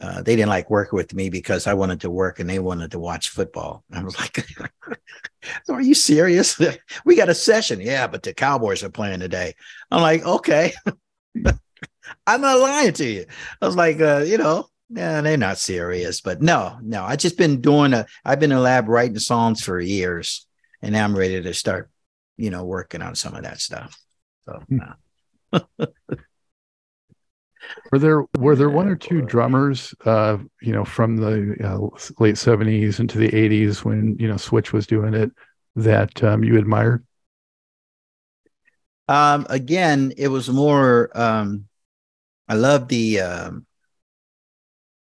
[0.00, 2.92] uh, they didn't like working with me because I wanted to work and they wanted
[2.92, 3.82] to watch football.
[3.92, 4.46] I was like,
[5.68, 6.56] "Are you serious?
[7.04, 9.56] we got a session, yeah, but the Cowboys are playing today."
[9.90, 10.72] I'm like, "Okay."
[12.28, 13.26] I'm not lying to you.
[13.60, 17.02] I was like, uh, you know, yeah, they're not serious, but no, no.
[17.02, 18.06] I just been doing a.
[18.24, 20.46] I've been in lab writing songs for years,
[20.82, 21.90] and now I'm ready to start,
[22.36, 23.98] you know, working on some of that stuff.
[24.46, 24.78] So, hmm.
[27.92, 31.78] were there were there one or two drummers, uh, you know, from the uh,
[32.18, 35.30] late seventies into the eighties when you know Switch was doing it
[35.76, 37.04] that um, you admired?
[39.08, 41.10] Um, again, it was more.
[41.18, 41.66] Um,
[42.48, 43.66] I love the um,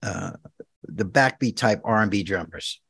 [0.02, 0.32] uh,
[0.82, 2.80] the backbeat type R and B drummers.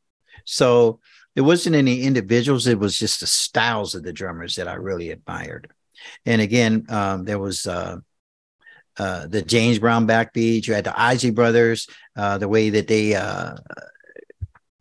[0.44, 1.00] So
[1.36, 5.10] there wasn't any individuals; it was just the styles of the drummers that I really
[5.10, 5.70] admired.
[6.24, 7.98] And again, um, there was uh,
[8.98, 10.66] uh, the James Brown backbeat.
[10.66, 13.56] You had the Isley Brothers, uh, the way that they uh,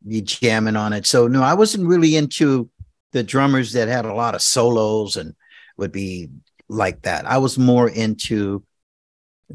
[0.08, 1.06] be jamming on it.
[1.06, 2.70] So no, I wasn't really into
[3.12, 5.36] the drummers that had a lot of solos and
[5.78, 6.30] would be
[6.70, 7.26] like that.
[7.26, 8.63] I was more into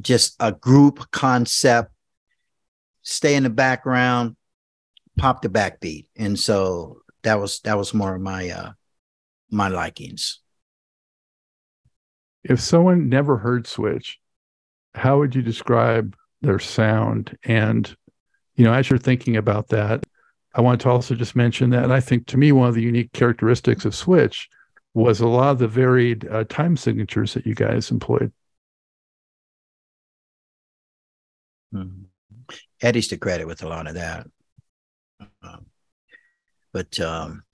[0.03, 1.93] just a group concept,
[3.03, 4.37] stay in the background,
[5.17, 8.73] pop the backbeat, and so that was that was more of my uh,
[9.51, 10.41] my likings
[12.45, 14.19] if someone never heard Switch,
[14.95, 17.37] how would you describe their sound?
[17.45, 17.95] And
[18.57, 20.05] you know, as you're thinking about that,
[20.55, 23.13] I want to also just mention that I think to me, one of the unique
[23.13, 24.49] characteristics of Switch
[24.95, 28.33] was a lot of the varied uh, time signatures that you guys employed.
[31.73, 32.05] Mm-hmm.
[32.83, 34.27] Eddie's to credit with a lot of that.
[35.43, 35.67] Um,
[36.73, 37.45] but um,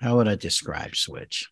[0.00, 1.48] how would I describe Switch?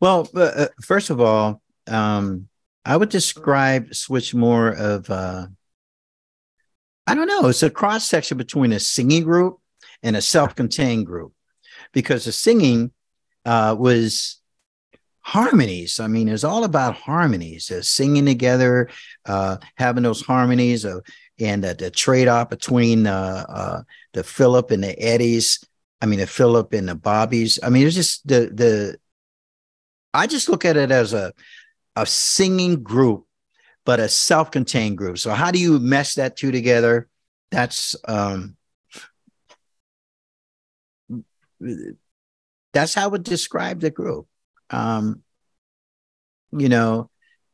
[0.00, 2.48] Well, uh, first of all, um,
[2.84, 5.46] I would describe Switch more of, uh,
[7.06, 9.58] I don't know, it's a cross section between a singing group
[10.02, 11.34] and a self contained group
[11.92, 12.92] because the singing
[13.44, 14.40] uh, was
[15.20, 16.00] harmonies.
[16.00, 18.88] I mean, it's all about harmonies, uh, singing together,
[19.26, 21.04] uh, having those harmonies, of,
[21.40, 25.64] and uh, the trade off between uh, uh, the Philip and the Eddies.
[26.00, 27.58] I mean, the Philip and the Bobbies.
[27.62, 28.98] I mean, it's just the the.
[30.12, 31.32] I just look at it as a
[31.96, 33.26] a singing group,
[33.84, 35.18] but a self-contained group.
[35.18, 37.08] So how do you mesh that two together?
[37.50, 38.56] That's um,
[42.72, 44.26] that's how I would describe the group.
[44.70, 45.22] Um,
[46.52, 47.10] you know,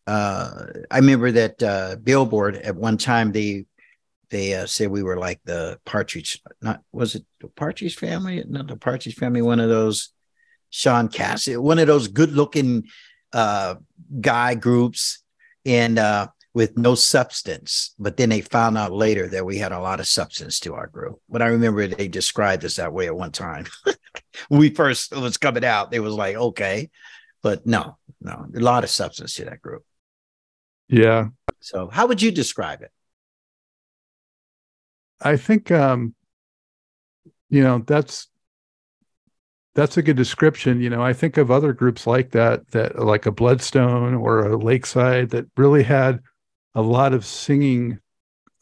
[0.07, 3.67] uh, I remember that uh, Billboard at one time they
[4.31, 6.43] they uh, said we were like the Partridge.
[6.61, 8.43] Not was it the Partridge Family?
[8.49, 9.43] Not the Partridge Family.
[9.43, 10.11] One of those
[10.71, 11.57] Shaun Cassidy.
[11.57, 12.85] One of those good looking
[13.33, 13.77] uh,
[14.21, 15.23] guy groups,
[15.65, 17.95] and uh, with no substance.
[17.99, 20.87] But then they found out later that we had a lot of substance to our
[20.87, 21.21] group.
[21.29, 23.67] But I remember they described us that way at one time.
[23.85, 23.95] when
[24.61, 26.89] we first was coming out, they was like, okay.
[27.43, 29.85] But no, no, a lot of substance to that group.
[30.89, 31.29] Yeah.
[31.61, 32.91] So how would you describe it?
[35.21, 36.15] I think um
[37.49, 38.29] you know that's
[39.77, 40.81] that's a good description.
[40.81, 44.57] You know, I think of other groups like that, that like a Bloodstone or a
[44.57, 46.21] Lakeside that really had
[46.75, 47.99] a lot of singing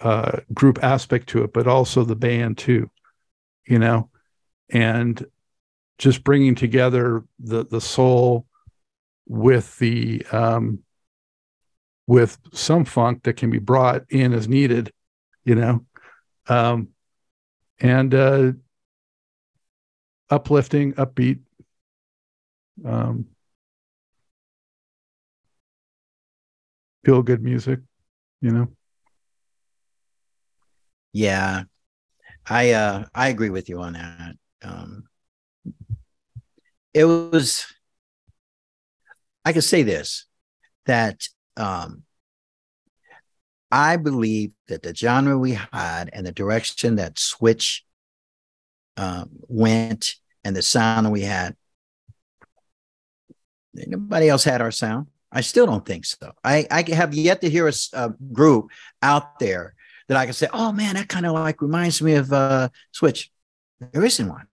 [0.00, 2.90] uh, group aspect to it, but also the band too,
[3.66, 4.10] you know,
[4.70, 5.24] and
[5.98, 8.46] just bringing together the the soul
[9.26, 10.80] with the um,
[12.08, 14.92] with some funk that can be brought in as needed,
[15.44, 15.86] you know,
[16.48, 16.88] um,
[17.80, 18.52] and uh,
[20.30, 21.40] uplifting, upbeat.
[22.84, 23.26] Um,
[27.04, 27.80] feel good music
[28.40, 28.68] you know
[31.12, 31.62] yeah
[32.46, 35.04] i uh i agree with you on that um
[36.94, 37.66] it was
[39.44, 40.26] i could say this
[40.86, 42.03] that um
[43.70, 47.84] i believe that the genre we had and the direction that switch
[48.96, 51.56] um, went and the sound we had
[53.74, 56.32] nobody else had our sound I still don't think so.
[56.44, 58.70] I, I have yet to hear a, a group
[59.02, 59.74] out there
[60.08, 63.30] that I can say, oh man, that kind of like reminds me of uh, Switch.
[63.80, 64.46] There isn't one.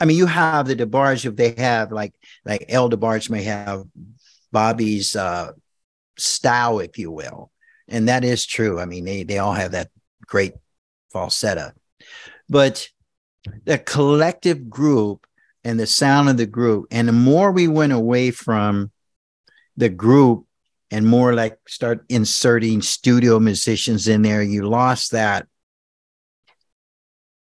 [0.00, 3.84] I mean, you have the DeBarge if they have like like El DeBarge may have
[4.52, 5.52] Bobby's uh,
[6.16, 7.50] style, if you will,
[7.92, 8.80] and that is true.
[8.80, 9.90] I mean, they they all have that
[10.26, 10.54] great
[11.12, 11.72] falsetto,
[12.48, 12.88] but
[13.64, 15.26] the collective group
[15.64, 18.90] and the sound of the group, and the more we went away from
[19.76, 20.46] the group
[20.90, 25.46] and more like start inserting studio musicians in there, you lost that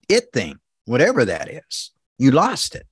[0.10, 1.92] it thing, whatever that is.
[2.18, 2.86] You lost it.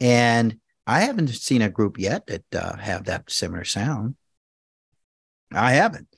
[0.00, 4.16] And I haven't seen a group yet that uh, have that similar sound.
[5.52, 6.08] I haven't.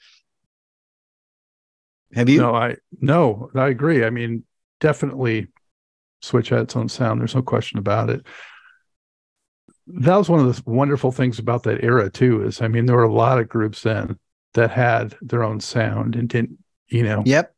[2.14, 2.40] Have you?
[2.40, 4.04] No, I no, I agree.
[4.04, 4.44] I mean,
[4.80, 5.48] definitely
[6.22, 7.20] Switch had its own sound.
[7.20, 8.26] There's no question about it
[9.86, 12.96] that was one of the wonderful things about that era too is i mean there
[12.96, 14.18] were a lot of groups then
[14.54, 17.54] that had their own sound and didn't you know yep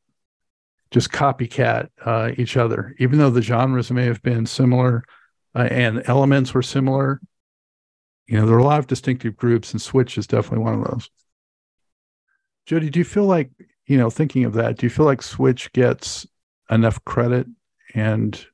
[0.90, 5.04] just copycat uh, each other even though the genres may have been similar
[5.54, 7.20] uh, and elements were similar
[8.26, 10.84] you know there are a lot of distinctive groups and switch is definitely one of
[10.84, 11.11] those
[12.66, 13.51] jody do you feel like
[13.89, 16.26] you know thinking of that do you feel like switch gets
[16.70, 17.47] enough credit
[17.95, 18.47] and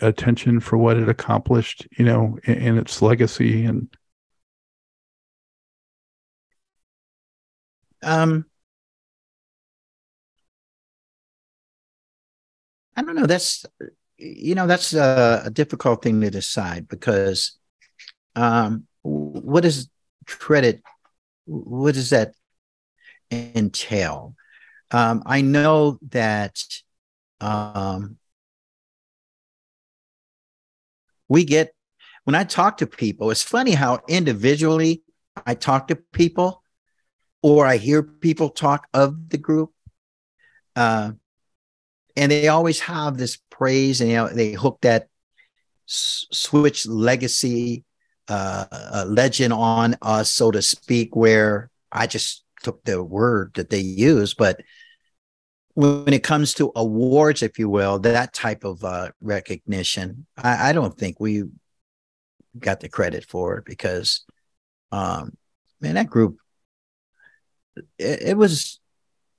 [0.00, 3.88] attention for what it accomplished, you know, in, in its legacy and
[8.02, 8.44] um
[12.96, 13.26] I don't know.
[13.26, 13.64] That's
[14.18, 17.58] you know that's a, a difficult thing to decide because
[18.36, 19.88] um, what is
[20.26, 20.82] credit?
[21.46, 22.34] What does that
[23.30, 24.34] entail?
[24.90, 26.62] Um, I know that
[27.40, 28.18] um,
[31.28, 31.72] we get
[32.24, 35.02] when I talk to people, it's funny how individually
[35.46, 36.62] I talk to people.
[37.42, 39.72] or I hear people talk of the group.
[40.76, 41.12] Uh,
[42.16, 45.08] and they always have this praise and you know they hook that
[45.88, 47.84] S- switch legacy
[48.28, 53.70] uh, uh, legend on us so to speak where i just took the word that
[53.70, 54.60] they use but
[55.74, 60.72] when it comes to awards if you will that type of uh, recognition I, I
[60.72, 61.44] don't think we
[62.58, 64.24] got the credit for it because
[64.92, 65.36] um
[65.80, 66.38] man that group
[67.98, 68.80] it, it was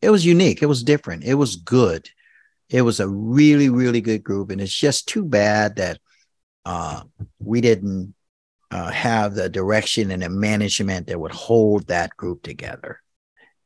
[0.01, 2.09] it was unique it was different it was good
[2.71, 4.49] it was a really, really good group.
[4.49, 5.99] And it's just too bad that
[6.65, 7.03] uh,
[7.39, 8.15] we didn't
[8.71, 13.01] uh, have the direction and the management that would hold that group together.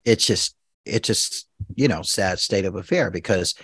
[0.04, 0.56] It's just,
[0.86, 3.56] it's just, you know, sad state of affair because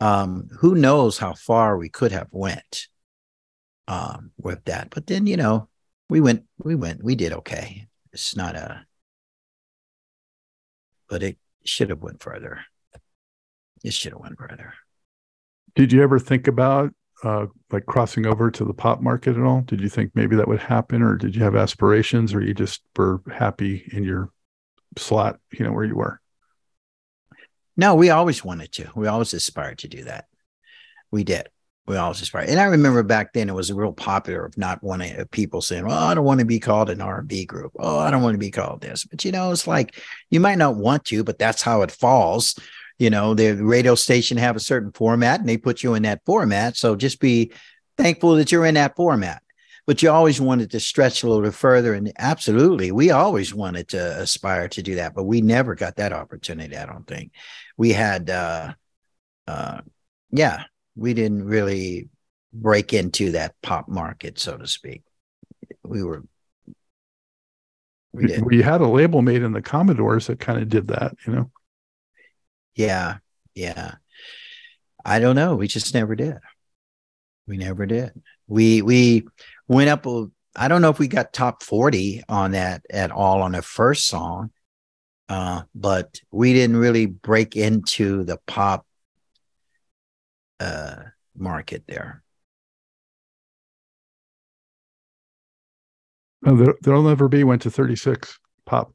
[0.00, 2.88] um, who knows how far we could have went
[3.88, 4.90] um, with that.
[4.90, 5.68] But then, you know,
[6.08, 7.86] we went, we went, we did okay.
[8.12, 8.84] It's not a,
[11.08, 12.60] but it should have went further.
[13.82, 14.74] It should have went further.
[15.74, 19.62] Did you ever think about uh, like crossing over to the pop market at all?
[19.62, 22.82] Did you think maybe that would happen, or did you have aspirations, or you just
[22.96, 24.30] were happy in your
[24.96, 26.20] slot, you know, where you were?
[27.76, 28.90] No, we always wanted to.
[28.94, 30.26] We always aspired to do that.
[31.10, 31.48] We did.
[31.86, 32.48] We always aspired.
[32.48, 35.86] And I remember back then it was real popular of not wanting uh, people saying,
[35.86, 37.72] "Well, I don't want to be called an R&B group.
[37.78, 40.00] Oh, I don't want to be called this." But you know, it's like
[40.30, 42.54] you might not want to, but that's how it falls
[42.98, 46.22] you know the radio station have a certain format and they put you in that
[46.24, 47.52] format so just be
[47.96, 49.42] thankful that you're in that format
[49.86, 54.20] but you always wanted to stretch a little further and absolutely we always wanted to
[54.20, 57.32] aspire to do that but we never got that opportunity i don't think
[57.76, 58.72] we had uh
[59.46, 59.80] uh
[60.30, 60.64] yeah
[60.96, 62.08] we didn't really
[62.52, 65.02] break into that pop market so to speak
[65.82, 66.22] we were
[68.12, 71.32] we, we had a label made in the commodores that kind of did that you
[71.32, 71.50] know
[72.74, 73.18] yeah.
[73.54, 73.94] Yeah.
[75.04, 75.56] I don't know.
[75.56, 76.38] We just never did.
[77.46, 78.12] We never did.
[78.46, 79.26] We we
[79.68, 80.06] went up
[80.56, 84.06] I don't know if we got top 40 on that at all on the first
[84.06, 84.50] song.
[85.28, 88.86] Uh, but we didn't really break into the pop
[90.60, 90.96] uh
[91.36, 92.22] market there.
[96.46, 98.92] Oh, there, there'll never be went to 36 pop.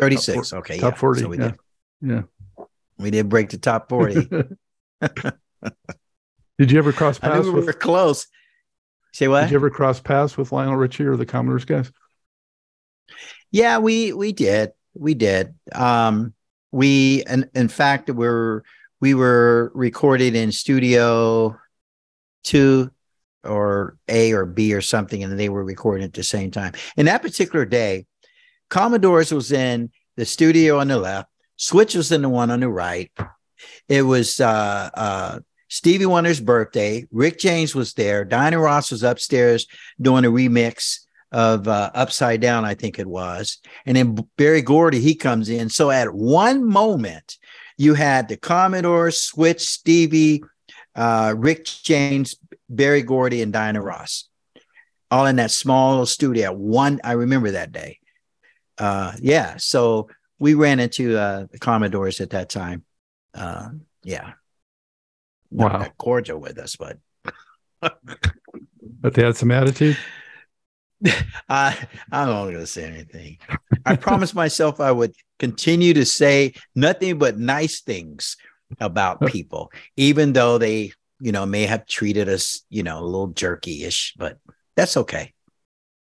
[0.00, 0.50] 36.
[0.50, 0.78] Top, okay.
[0.78, 0.98] Top yeah.
[0.98, 1.20] 40.
[1.20, 1.38] So yeah.
[1.38, 1.56] Did.
[2.00, 2.22] Yeah.
[2.98, 4.28] We did break the top 40.
[6.58, 7.46] did you ever cross paths?
[7.46, 8.26] we with, were close.
[9.12, 9.42] Say what?
[9.42, 11.90] Did you ever cross paths with Lionel Richie or the Commodores guys?
[13.50, 14.72] Yeah, we we did.
[14.94, 15.54] We did.
[15.72, 16.34] Um
[16.72, 18.62] we and in fact we're
[19.00, 21.58] we were recorded in studio
[22.44, 22.90] two
[23.42, 26.74] or A or B or something, and they were recording at the same time.
[26.96, 28.06] In that particular day,
[28.68, 32.68] Commodores was in the studio on the left, Switch was in the one on the
[32.68, 33.10] right.
[33.86, 35.40] It was uh, uh,
[35.70, 37.06] Stevie Wonder's birthday.
[37.12, 38.24] Rick James was there.
[38.24, 39.66] Diana Ross was upstairs
[40.00, 40.98] doing a remix
[41.32, 43.58] of uh, Upside Down, I think it was.
[43.86, 45.68] And then Berry Gordy, he comes in.
[45.70, 47.38] So at one moment,
[47.78, 50.42] you had the Commodore, Switch, Stevie,
[50.96, 52.34] uh, Rick James,
[52.68, 54.28] Berry Gordy, and Diana Ross,
[55.08, 56.52] all in that small studio.
[56.52, 58.00] One, I remember that day.
[58.76, 59.56] Uh, yeah.
[59.58, 60.08] So
[60.40, 62.84] we ran into uh, the Commodores at that time.
[63.34, 63.68] Uh,
[64.02, 64.32] yeah.
[65.50, 65.92] Not wow.
[65.98, 66.98] cordial with us, but
[67.80, 69.96] but they had some attitude.
[71.48, 71.76] I
[72.12, 73.38] I'm not going to say anything.
[73.84, 78.36] I promised myself I would continue to say nothing but nice things
[78.78, 83.28] about people, even though they, you know, may have treated us, you know, a little
[83.28, 84.38] jerky-ish, but
[84.76, 85.32] that's okay.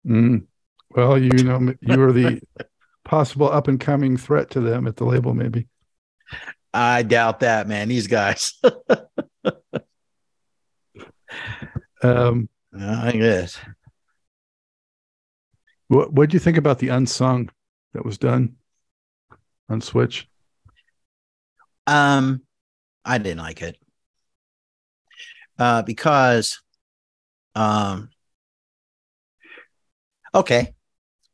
[0.07, 0.47] Mm.
[0.91, 2.41] Well, you know, you are the
[3.05, 5.67] possible up and coming threat to them at the label, maybe.
[6.73, 7.89] I doubt that, man.
[7.89, 8.53] These guys.
[12.07, 12.49] um,
[12.79, 13.59] I guess.
[15.89, 17.51] What What do you think about the unsung
[17.93, 18.57] that was done
[19.69, 20.29] on Switch?
[21.87, 22.43] Um,
[23.05, 23.79] I didn't like it.
[25.59, 26.61] Uh, because,
[27.55, 28.11] um,
[30.35, 30.75] okay,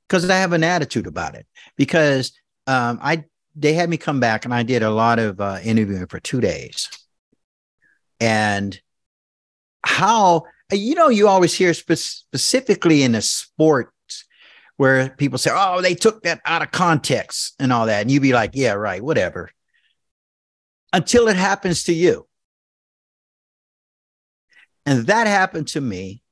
[0.07, 1.47] because I have an attitude about it.
[1.77, 2.33] Because
[2.67, 3.25] um, I
[3.57, 6.41] they had me come back and I did a lot of uh, interviewing for two
[6.41, 6.89] days,
[8.21, 8.81] and
[9.83, 13.93] how you know you always hear spe- specifically in a sport
[14.77, 18.23] where people say, "Oh, they took that out of context and all that," and you'd
[18.23, 19.51] be like, "Yeah, right, whatever."
[20.93, 22.27] Until it happens to you,
[24.85, 26.23] and that happened to me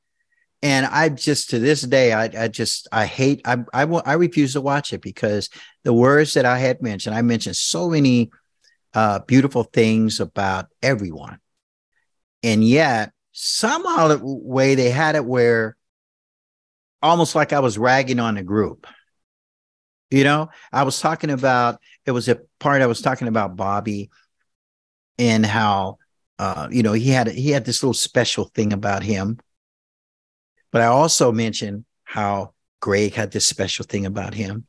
[0.62, 4.52] and I just to this day, I, I just I hate I I I refuse
[4.52, 5.48] to watch it because
[5.84, 8.30] the words that I had mentioned, I mentioned so many
[8.92, 11.38] uh, beautiful things about everyone,
[12.42, 15.76] and yet somehow the way they had it where
[17.02, 18.86] almost like I was ragging on the group.
[20.10, 24.10] You know, I was talking about it was a part I was talking about Bobby
[25.18, 25.98] and how
[26.38, 29.38] uh, you know he had he had this little special thing about him
[30.70, 34.66] but I also mentioned how Greg had this special thing about him,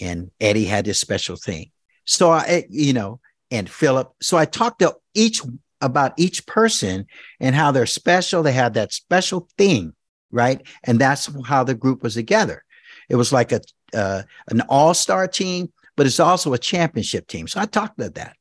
[0.00, 1.70] and Eddie had this special thing.
[2.04, 4.12] So I, you know, and Philip.
[4.20, 5.42] So I talked to each
[5.86, 7.06] about each person
[7.40, 8.42] and how they're special.
[8.42, 9.94] They had that special thing,
[10.30, 10.66] right?
[10.84, 12.64] And that's how the group was together.
[13.08, 13.60] It was like a
[13.94, 17.48] uh, an all star team, but it's also a championship team.
[17.48, 18.36] So I talked about that.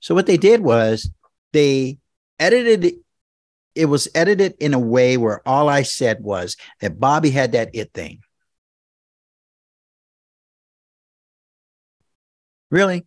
[0.00, 1.10] So what they did was
[1.52, 1.98] they
[2.38, 2.94] edited
[3.74, 7.70] it was edited in a way where all I said was that Bobby had that
[7.74, 8.20] it thing.
[12.70, 13.06] Really?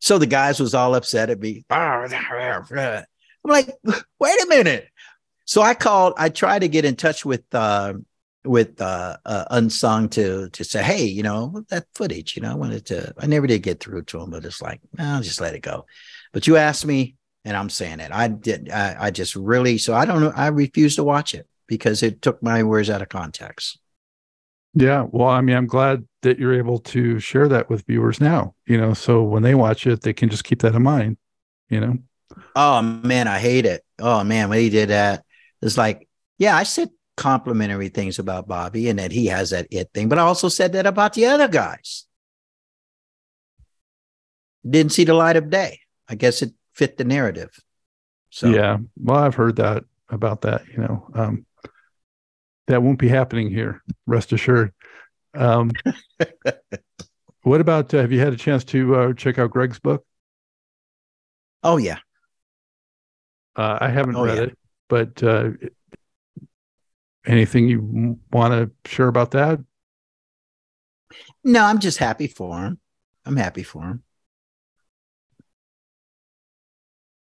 [0.00, 1.64] So the guys was all upset at me.
[3.44, 3.70] I'm like,
[4.18, 4.88] wait a minute.
[5.44, 7.94] So I called, I tried to get in touch with uh,
[8.44, 12.36] with uh, uh, unsung to to say, hey, you know that footage.
[12.36, 13.14] You know, I wanted to.
[13.18, 15.86] I never did get through to him, but it's like, I'll just let it go.
[16.32, 18.10] But you asked me, and I'm saying it.
[18.12, 18.70] I did.
[18.70, 19.78] I, I just really.
[19.78, 20.32] So I don't know.
[20.34, 23.78] I refuse to watch it because it took my words out of context.
[24.74, 25.06] Yeah.
[25.10, 28.54] Well, I mean, I'm glad that you're able to share that with viewers now.
[28.66, 31.16] You know, so when they watch it, they can just keep that in mind.
[31.68, 31.98] You know.
[32.54, 33.84] Oh man, I hate it.
[33.98, 35.24] Oh man, when he did that,
[35.62, 36.08] it's like,
[36.38, 40.18] yeah, I said complimentary things about Bobby and that he has that it thing, but
[40.18, 42.06] I also said that about the other guys.
[44.68, 45.80] Didn't see the light of day.
[46.08, 47.50] I guess it fit the narrative.
[48.30, 50.62] So yeah, well, I've heard that about that.
[50.68, 51.46] You know, um,
[52.66, 53.82] that won't be happening here.
[54.06, 54.72] Rest assured.
[55.34, 55.70] Um,
[57.42, 57.92] what about?
[57.92, 60.04] Uh, have you had a chance to uh, check out Greg's book?
[61.62, 61.98] Oh yeah.
[63.56, 64.44] Uh, I haven't oh, read yeah.
[64.44, 64.58] it,
[64.88, 65.50] but uh,
[67.26, 69.58] anything you want to share about that?
[71.42, 72.78] No, I'm just happy for him.
[73.24, 74.02] I'm happy for him.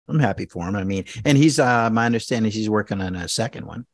[0.09, 0.77] I'm happy for him.
[0.77, 3.87] I mean, and he's uh my understanding he's working on a second one.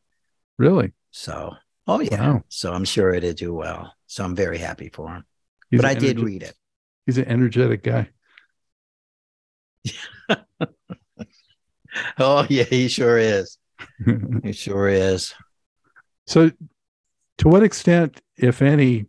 [0.59, 0.93] Really?
[1.11, 1.55] So,
[1.87, 2.21] oh yeah.
[2.21, 2.43] Wow.
[2.49, 3.93] So I'm sure it'll do well.
[4.07, 5.25] So I'm very happy for him.
[5.71, 6.55] He's but I did read it.
[7.07, 8.09] He's an energetic guy.
[12.19, 13.59] oh yeah, he sure is.
[14.43, 15.35] he sure is.
[16.27, 16.51] So,
[17.39, 19.07] to what extent, if any,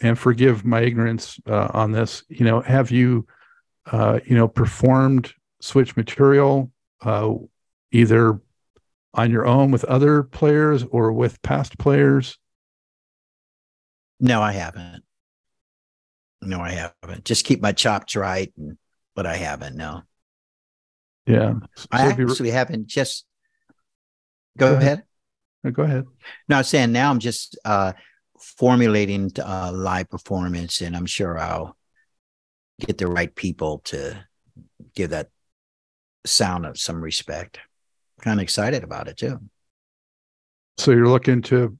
[0.00, 3.26] and forgive my ignorance uh, on this, you know, have you,
[3.90, 6.70] uh, you know, performed switch material
[7.02, 7.34] uh,
[7.92, 8.40] either
[9.16, 12.38] on your own with other players or with past players?
[14.20, 15.02] No, I haven't.
[16.42, 17.24] No, I haven't.
[17.24, 18.78] Just keep my chops right, and,
[19.14, 19.76] but I haven't.
[19.76, 20.02] No.
[21.26, 22.86] Yeah, so I actually haven't.
[22.86, 23.26] Just
[24.56, 25.02] go, go ahead.
[25.64, 25.74] ahead.
[25.74, 26.04] Go ahead.
[26.48, 27.94] No, I'm saying now I'm just uh,
[28.38, 31.76] formulating uh, live performance, and I'm sure I'll
[32.78, 34.24] get the right people to
[34.94, 35.30] give that
[36.24, 37.58] sound of some respect.
[38.22, 39.38] Kind of excited about it too.
[40.78, 41.76] So you're looking to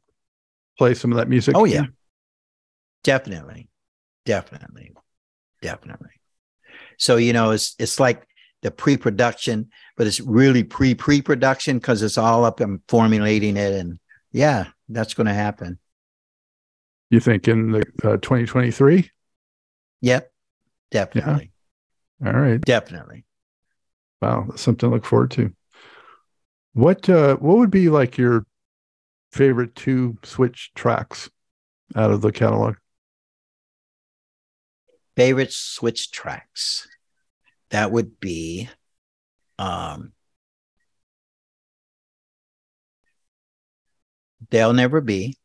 [0.79, 1.57] play some of that music?
[1.57, 1.87] Oh yeah.
[3.05, 3.69] Definitely.
[4.25, 4.93] Definitely.
[5.63, 6.11] Definitely.
[6.99, 8.27] So you know it's it's like
[8.63, 13.99] the pre-production, but it's really pre pre-production because it's all up and formulating it and
[14.33, 15.79] yeah, that's going to happen.
[17.11, 19.11] You think in the uh, 2023?
[20.03, 20.31] Yep.
[20.91, 21.53] Definitely.
[22.21, 22.29] Yeah.
[22.29, 22.61] All right.
[22.61, 23.25] Definitely.
[24.21, 25.53] Wow, that's something to look forward to.
[26.77, 28.45] What uh, what would be like your
[29.33, 31.31] favorite two Switch tracks
[31.95, 32.75] out of the catalog?
[35.17, 36.87] Favorite Switch tracks.
[37.71, 38.69] That would be
[39.59, 40.13] um
[44.51, 45.39] They'll never be.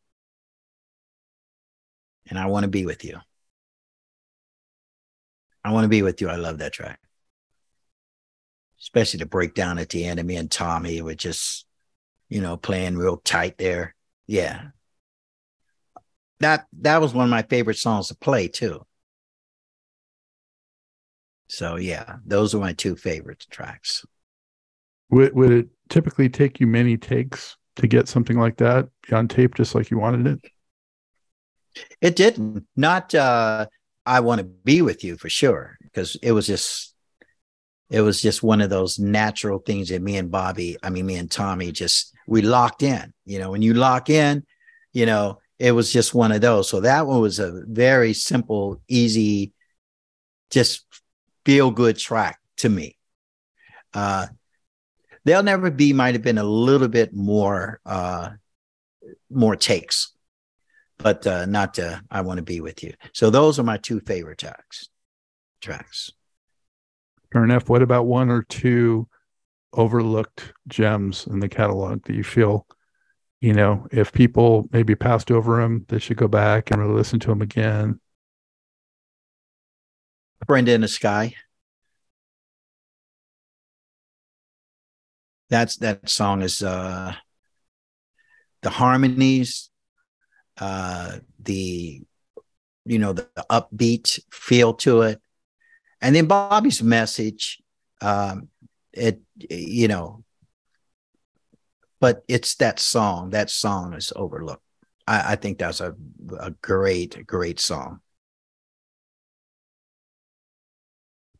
[2.26, 3.18] And I want to be with you.
[5.64, 6.28] I want to be with you.
[6.28, 7.01] I love that track
[8.82, 11.66] especially the breakdown at the end of me and Tommy were just,
[12.28, 13.94] you know, playing real tight there.
[14.26, 14.68] Yeah.
[16.40, 18.84] That that was one of my favorite songs to play too.
[21.48, 24.04] So yeah, those are my two favorite tracks.
[25.10, 29.54] Would would it typically take you many takes to get something like that on tape
[29.54, 30.50] just like you wanted it?
[32.00, 32.66] It didn't.
[32.74, 33.66] Not uh
[34.04, 36.91] I want to be with you for sure because it was just
[37.92, 41.16] it was just one of those natural things that me and Bobby, I mean, me
[41.16, 43.12] and Tommy just, we locked in.
[43.26, 44.46] You know, when you lock in,
[44.94, 46.70] you know, it was just one of those.
[46.70, 49.52] So that one was a very simple, easy,
[50.48, 50.86] just
[51.44, 52.96] feel good track to me.
[53.92, 54.28] Uh,
[55.26, 58.30] They'll Never Be might have been a little bit more, uh,
[59.28, 60.14] more takes,
[60.96, 62.94] but uh, not to I Want to Be With You.
[63.12, 64.88] So those are my two favorite tracks.
[65.60, 66.10] Tracks.
[67.32, 67.70] Fair enough.
[67.70, 69.08] What about one or two
[69.72, 72.66] overlooked gems in the catalog that you feel,
[73.40, 77.18] you know, if people maybe passed over them, they should go back and really listen
[77.20, 78.00] to them again?
[80.46, 81.34] Brenda in the Sky.
[85.48, 87.14] That's that song is uh
[88.62, 89.70] the harmonies,
[90.58, 92.02] uh the
[92.84, 95.22] you know the, the upbeat feel to it
[96.02, 97.62] and then Bobby's message,
[98.00, 98.48] um,
[98.92, 100.24] it you know,
[102.00, 103.30] but it's that song.
[103.30, 104.64] That song is overlooked.
[105.06, 105.94] I, I think that's a
[106.40, 108.00] a great great song.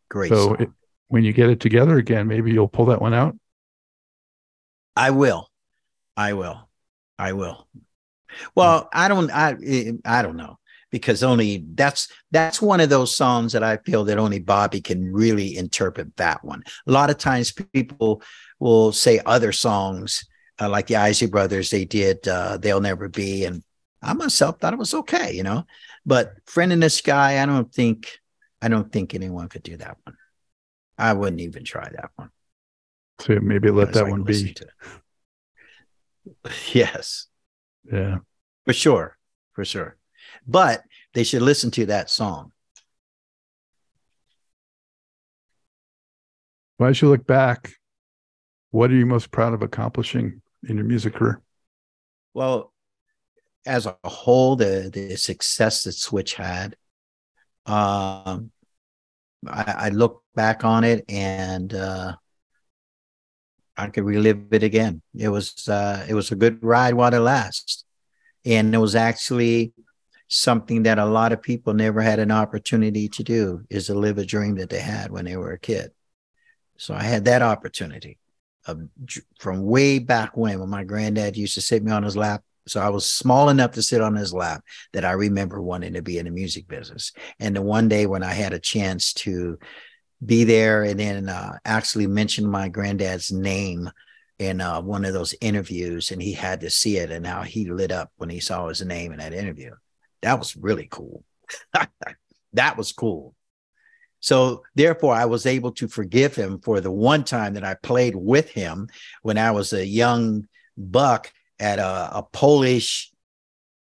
[0.08, 0.28] Great.
[0.30, 0.70] So it,
[1.08, 3.36] when you get it together again, maybe you'll pull that one out.
[4.94, 5.50] I will.
[6.16, 6.68] I will.
[7.18, 7.66] I will.
[8.54, 9.30] Well, I don't.
[9.30, 9.56] I
[10.04, 10.58] I don't know
[10.92, 15.12] because only that's that's one of those songs that I feel that only Bobby can
[15.12, 16.62] really interpret that one.
[16.86, 18.22] A lot of times people
[18.60, 20.24] will say other songs
[20.60, 23.64] uh, like the Isley Brothers, they did uh, "They'll Never Be," and
[24.02, 25.64] I myself thought it was okay, you know.
[26.06, 28.20] But "Friend in the Sky," I don't think
[28.60, 30.16] I don't think anyone could do that one.
[30.98, 32.30] I wouldn't even try that one.
[33.20, 34.54] So maybe let that one be.
[36.72, 37.26] Yes.
[37.90, 38.18] Yeah.
[38.64, 39.16] For sure.
[39.54, 39.96] For sure
[40.46, 40.82] but
[41.14, 42.52] they should listen to that song.
[46.78, 47.74] Well, as you look back,
[48.70, 51.40] what are you most proud of accomplishing in your music career?
[52.34, 52.72] Well,
[53.64, 56.74] as a whole, the the success that Switch had,
[57.66, 58.50] um,
[59.46, 62.16] I, I look back on it and uh,
[63.76, 65.02] I could relive it again.
[65.14, 67.84] It was uh, it was a good ride while it lasts,
[68.44, 69.72] and it was actually
[70.34, 74.16] something that a lot of people never had an opportunity to do is to live
[74.16, 75.90] a dream that they had when they were a kid.
[76.78, 78.18] So I had that opportunity
[78.64, 78.80] of,
[79.38, 82.42] from way back when, when my granddad used to sit me on his lap.
[82.66, 84.64] So I was small enough to sit on his lap
[84.94, 87.12] that I remember wanting to be in the music business.
[87.38, 89.58] And the one day when I had a chance to
[90.24, 93.90] be there and then uh, actually mention my granddad's name
[94.38, 97.70] in uh, one of those interviews, and he had to see it and how he
[97.70, 99.72] lit up when he saw his name in that interview
[100.22, 101.24] that was really cool.
[102.52, 103.34] that was cool.
[104.20, 108.14] So therefore, I was able to forgive him for the one time that I played
[108.14, 108.88] with him
[109.22, 110.46] when I was a young
[110.76, 113.12] buck at a, a Polish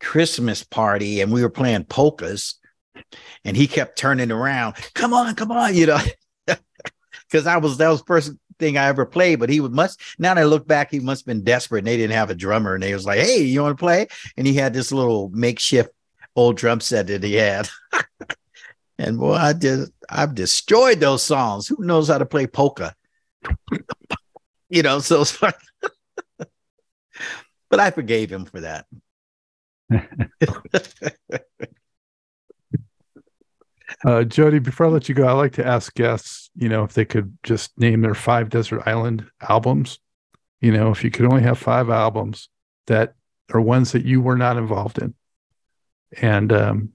[0.01, 2.55] Christmas party, and we were playing polkas,
[3.45, 5.99] and he kept turning around, "Come on, come on," you know,
[7.29, 9.39] because I was that was first thing I ever played.
[9.39, 11.87] But he was must now that I look back, he must have been desperate, and
[11.87, 14.45] they didn't have a drummer, and they was like, "Hey, you want to play?" And
[14.45, 15.91] he had this little makeshift
[16.35, 17.69] old drum set that he had.
[18.97, 21.67] and boy, I did I've destroyed those songs.
[21.67, 22.93] Who knows how to play polka?
[24.69, 25.53] you know, so it's fun.
[27.69, 28.85] but I forgave him for that.
[34.05, 36.93] uh, Jody, before I let you go, I like to ask guests, you know, if
[36.93, 39.99] they could just name their five Desert Island albums.
[40.61, 42.49] You know, if you could only have five albums
[42.87, 43.13] that
[43.53, 45.13] are ones that you were not involved in,
[46.21, 46.89] and um,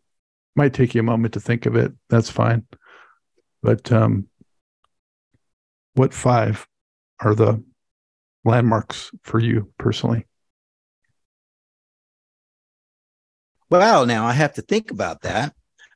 [0.57, 1.93] might take you a moment to think of it.
[2.09, 2.67] That's fine.
[3.63, 4.29] But um,
[5.95, 6.67] what five
[7.21, 7.63] are the
[8.45, 10.27] landmarks for you personally?
[13.69, 15.55] Well, now I have to think about that.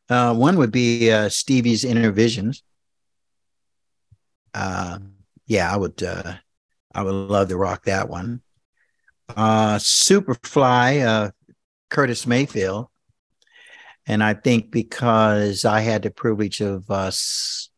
[0.09, 2.63] Uh, one would be uh, Stevie's Innervisions.
[4.53, 4.99] Uh,
[5.47, 6.03] yeah, I would.
[6.03, 6.35] Uh,
[6.95, 8.41] I would love to rock that one.
[9.29, 11.31] Uh, Superfly, uh,
[11.91, 12.87] Curtis Mayfield.
[14.07, 17.71] And I think because I had the privilege of us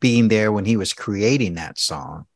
[0.00, 2.26] being there when he was creating that song,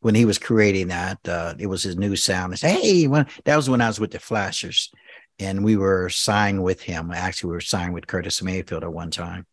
[0.00, 2.52] when he was creating that, uh, it was his new sound.
[2.52, 4.90] I said, hey, when, that was when I was with the Flashers
[5.38, 7.10] and we were signed with him.
[7.12, 9.46] Actually, we were signed with Curtis Mayfield at one time.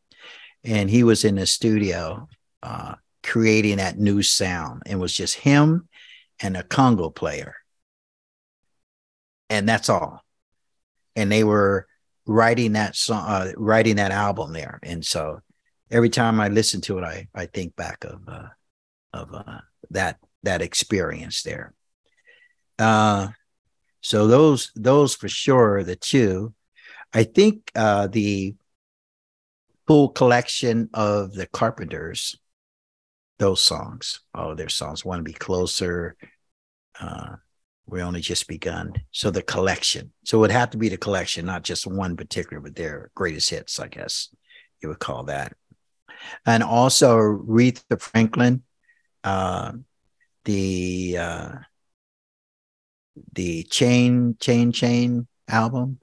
[0.64, 2.28] And he was in the studio
[2.62, 4.84] uh, creating that new sound.
[4.86, 5.88] And it was just him
[6.40, 7.56] and a conga player.
[9.50, 10.24] And that's all.
[11.16, 11.88] And they were
[12.32, 14.80] writing that song, uh, writing that album there.
[14.84, 15.42] And so
[15.90, 18.48] every time I listen to it, I, I think back of uh,
[19.14, 19.60] of uh,
[19.92, 21.74] that that experience there.
[22.80, 23.30] Uh,
[24.02, 26.54] so those those for sure are the two.
[27.14, 28.56] I think uh, the
[29.86, 32.38] full collection of the Carpenters,
[33.38, 36.16] those songs, oh, their songs want to be closer.
[37.00, 37.36] Uh,
[37.92, 38.94] we only just begun.
[39.12, 40.14] So the collection.
[40.24, 43.50] So it would have to be the collection, not just one particular, but their greatest
[43.50, 44.30] hits, I guess
[44.82, 45.54] you would call that.
[46.46, 48.64] And also Aretha Franklin,
[49.24, 49.74] uh,
[50.46, 51.50] the uh,
[53.34, 56.00] the Chain Chain Chain album.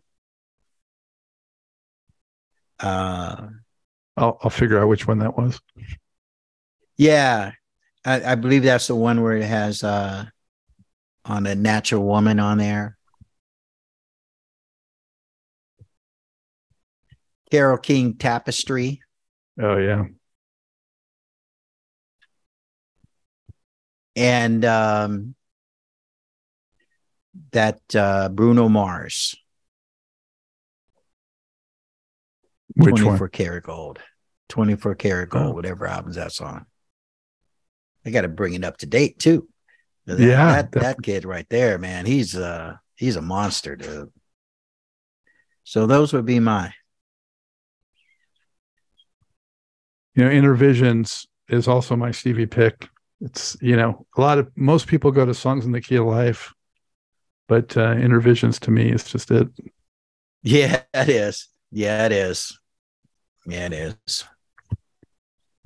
[2.80, 3.48] Uh,
[4.16, 5.60] I'll I'll figure out which one that was.
[6.96, 7.52] Yeah,
[8.04, 10.26] I, I believe that's the one where it has uh,
[11.28, 12.96] on a natural woman on there.
[17.50, 19.00] Carole King Tapestry.
[19.60, 20.04] Oh yeah.
[24.16, 25.34] And um,
[27.52, 29.36] that uh, Bruno Mars.
[32.74, 33.30] Which 24 one?
[33.30, 33.98] karat gold.
[34.48, 35.50] 24 karat gold, Oh.
[35.52, 36.66] whatever albums that's on.
[38.04, 39.48] I got to bring it up to date too.
[40.08, 44.10] That, Yeah, that, that kid right there, man, he's uh he's a monster, dude.
[45.64, 46.72] So those would be my
[50.14, 52.88] You know, Innervisions is also my Stevie pick.
[53.20, 56.06] It's you know a lot of most people go to songs in the key of
[56.06, 56.54] life,
[57.46, 59.48] but uh, Innervisions to me is just it.
[60.42, 61.48] Yeah, it is.
[61.70, 62.58] Yeah, it is.
[63.46, 64.24] Yeah, it is.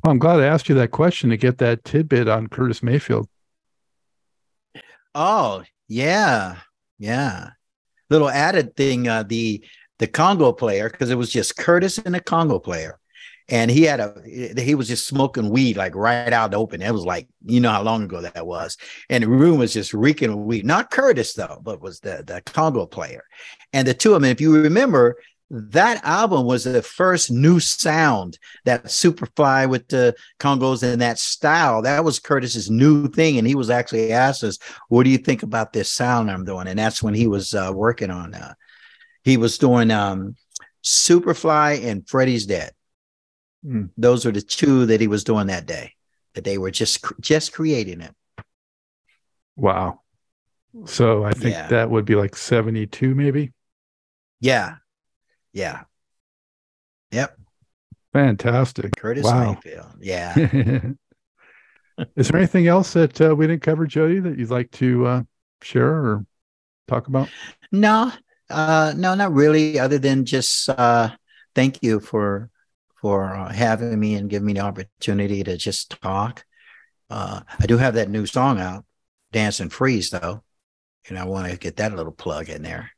[0.02, 3.28] Well, I'm glad I asked you that question to get that tidbit on Curtis Mayfield.
[5.14, 6.56] Oh, yeah.
[6.98, 7.50] Yeah.
[8.10, 9.64] Little added thing, uh the
[9.98, 12.98] the conga player, because it was just Curtis and the conga player.
[13.48, 14.22] And he had a
[14.60, 16.82] he was just smoking weed like right out in the open.
[16.82, 18.76] It was like, you know how long ago that was.
[19.10, 20.64] And the room was just reeking of weed.
[20.64, 23.24] Not Curtis though, but was the the conga player.
[23.72, 25.16] And the two of them, if you remember,
[25.54, 31.82] that album was the first new sound that Superfly with the congas and that style.
[31.82, 33.36] That was Curtis's new thing.
[33.36, 36.68] And he was actually asked us, what do you think about this sound I'm doing?
[36.68, 38.54] And that's when he was uh, working on uh
[39.24, 40.36] he was doing um
[40.82, 42.72] Superfly and Freddie's Dead.
[43.62, 43.84] Hmm.
[43.98, 45.92] Those are the two that he was doing that day.
[46.34, 48.14] That they were just just creating it.
[49.54, 50.00] Wow.
[50.86, 51.68] So I think Yeah.
[51.68, 53.52] that would be like 72 maybe.
[54.40, 54.76] Yeah.
[55.52, 55.82] Yeah.
[57.10, 57.38] Yep.
[58.12, 58.92] Fantastic.
[58.96, 59.52] Curtis Wow.
[59.54, 59.92] Mayfield.
[60.00, 60.34] Yeah.
[62.16, 65.22] Is there anything else that uh, we didn't cover, Jody, that you'd like to uh,
[65.62, 66.26] share or
[66.88, 67.28] talk about?
[67.70, 68.12] No,
[68.50, 69.78] uh, no, not really.
[69.78, 71.10] Other than just uh,
[71.54, 72.50] thank you for
[72.96, 76.44] for uh, having me and giving me the opportunity to just talk.
[77.10, 78.84] Uh, I do have that new song out,
[79.32, 80.42] "Dance and Freeze," though,
[81.08, 82.90] and I want to get that little plug in there.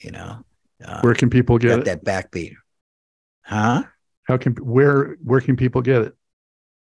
[0.00, 0.44] You know,
[0.84, 2.54] uh, Where can people get that backbeat,
[3.42, 3.84] huh?
[4.24, 6.14] How can where where can people get it?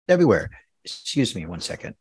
[0.08, 0.50] Everywhere.
[0.84, 1.96] Excuse me, one second.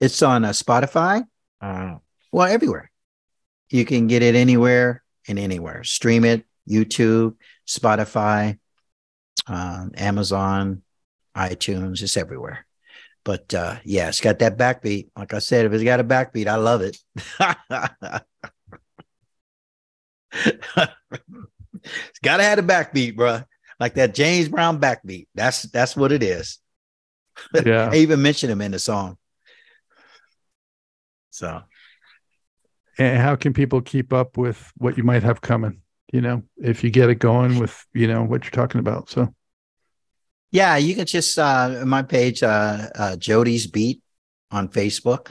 [0.00, 1.24] It's on uh, Spotify.
[1.60, 1.96] Uh,
[2.32, 2.90] well, everywhere.
[3.70, 5.84] You can get it anywhere and anywhere.
[5.84, 8.58] Stream it, YouTube, Spotify,
[9.46, 10.82] um, Amazon,
[11.36, 12.66] iTunes, it's everywhere.
[13.24, 15.08] But uh, yeah, it's got that backbeat.
[15.16, 16.98] Like I said, if it's got a backbeat, I love it.
[20.34, 23.40] it's got to have a backbeat, bro.
[23.80, 25.26] Like that James Brown backbeat.
[25.34, 26.58] That's that's what it is.
[27.64, 27.90] Yeah.
[27.92, 29.18] I even mentioned him in the song.
[31.30, 31.62] So
[32.98, 35.80] And how can people keep up with what you might have coming?
[36.12, 39.10] You know, if you get it going with, you know, what you're talking about.
[39.10, 39.34] So
[40.52, 44.00] yeah, you can just uh my page uh, uh Jody's Beat
[44.52, 45.28] on Facebook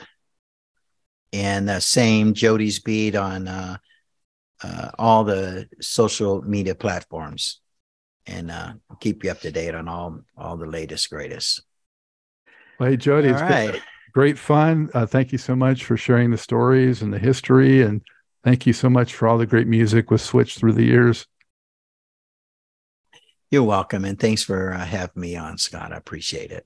[1.32, 3.78] and the same Jody's Beat on uh,
[4.62, 7.60] uh all the social media platforms
[8.26, 11.62] and uh keep you up to date on all all the latest greatest.
[12.78, 13.72] well, hey Jody, All it's right.
[13.72, 13.82] been
[14.12, 14.90] great fun.
[14.94, 18.00] Uh, thank you so much for sharing the stories and the history and
[18.44, 21.26] thank you so much for all the great music with Switch through the years.
[23.50, 25.92] You're welcome and thanks for uh, having me on Scott.
[25.92, 26.64] I appreciate it.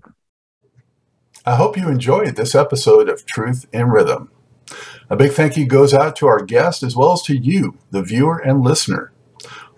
[1.46, 4.30] I hope you enjoyed this episode of Truth in Rhythm.
[5.10, 8.02] A big thank you goes out to our guest as well as to you, the
[8.02, 9.12] viewer and listener.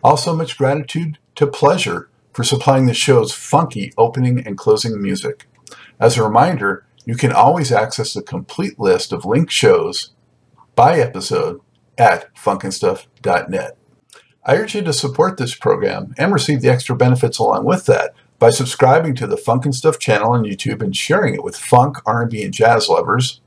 [0.02, 5.46] Also, much gratitude to Pleasure for supplying the show's funky opening and closing music.
[5.98, 10.12] As a reminder, you can always access the complete list of linked shows
[10.74, 11.60] by episode
[11.98, 13.76] at funkandstuff.net.
[14.44, 18.14] I urge you to support this program and receive the extra benefits along with that
[18.38, 22.42] by subscribing to the Funk Stuff channel on YouTube and sharing it with funk, R&B,
[22.42, 23.42] and jazz lovers,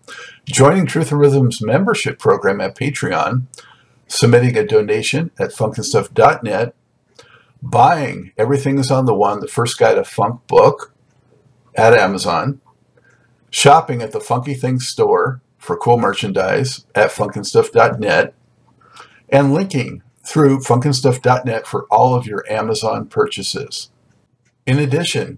[0.45, 3.43] joining Truth in Rhythm's membership program at Patreon,
[4.07, 6.75] submitting a donation at funkandstuff.net,
[7.61, 10.93] buying Everything is on the One, the first guide to funk book
[11.75, 12.61] at Amazon,
[13.49, 18.33] shopping at the Funky Things store for cool merchandise at funkandstuff.net,
[19.29, 23.89] and linking through funkandstuff.net for all of your Amazon purchases.
[24.65, 25.37] In addition,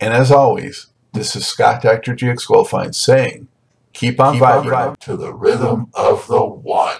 [0.00, 2.14] and as always, this is Scott Dr.
[2.14, 3.48] GX Goldfine saying,
[3.92, 6.98] keep on Keep on vibing to the rhythm of the one.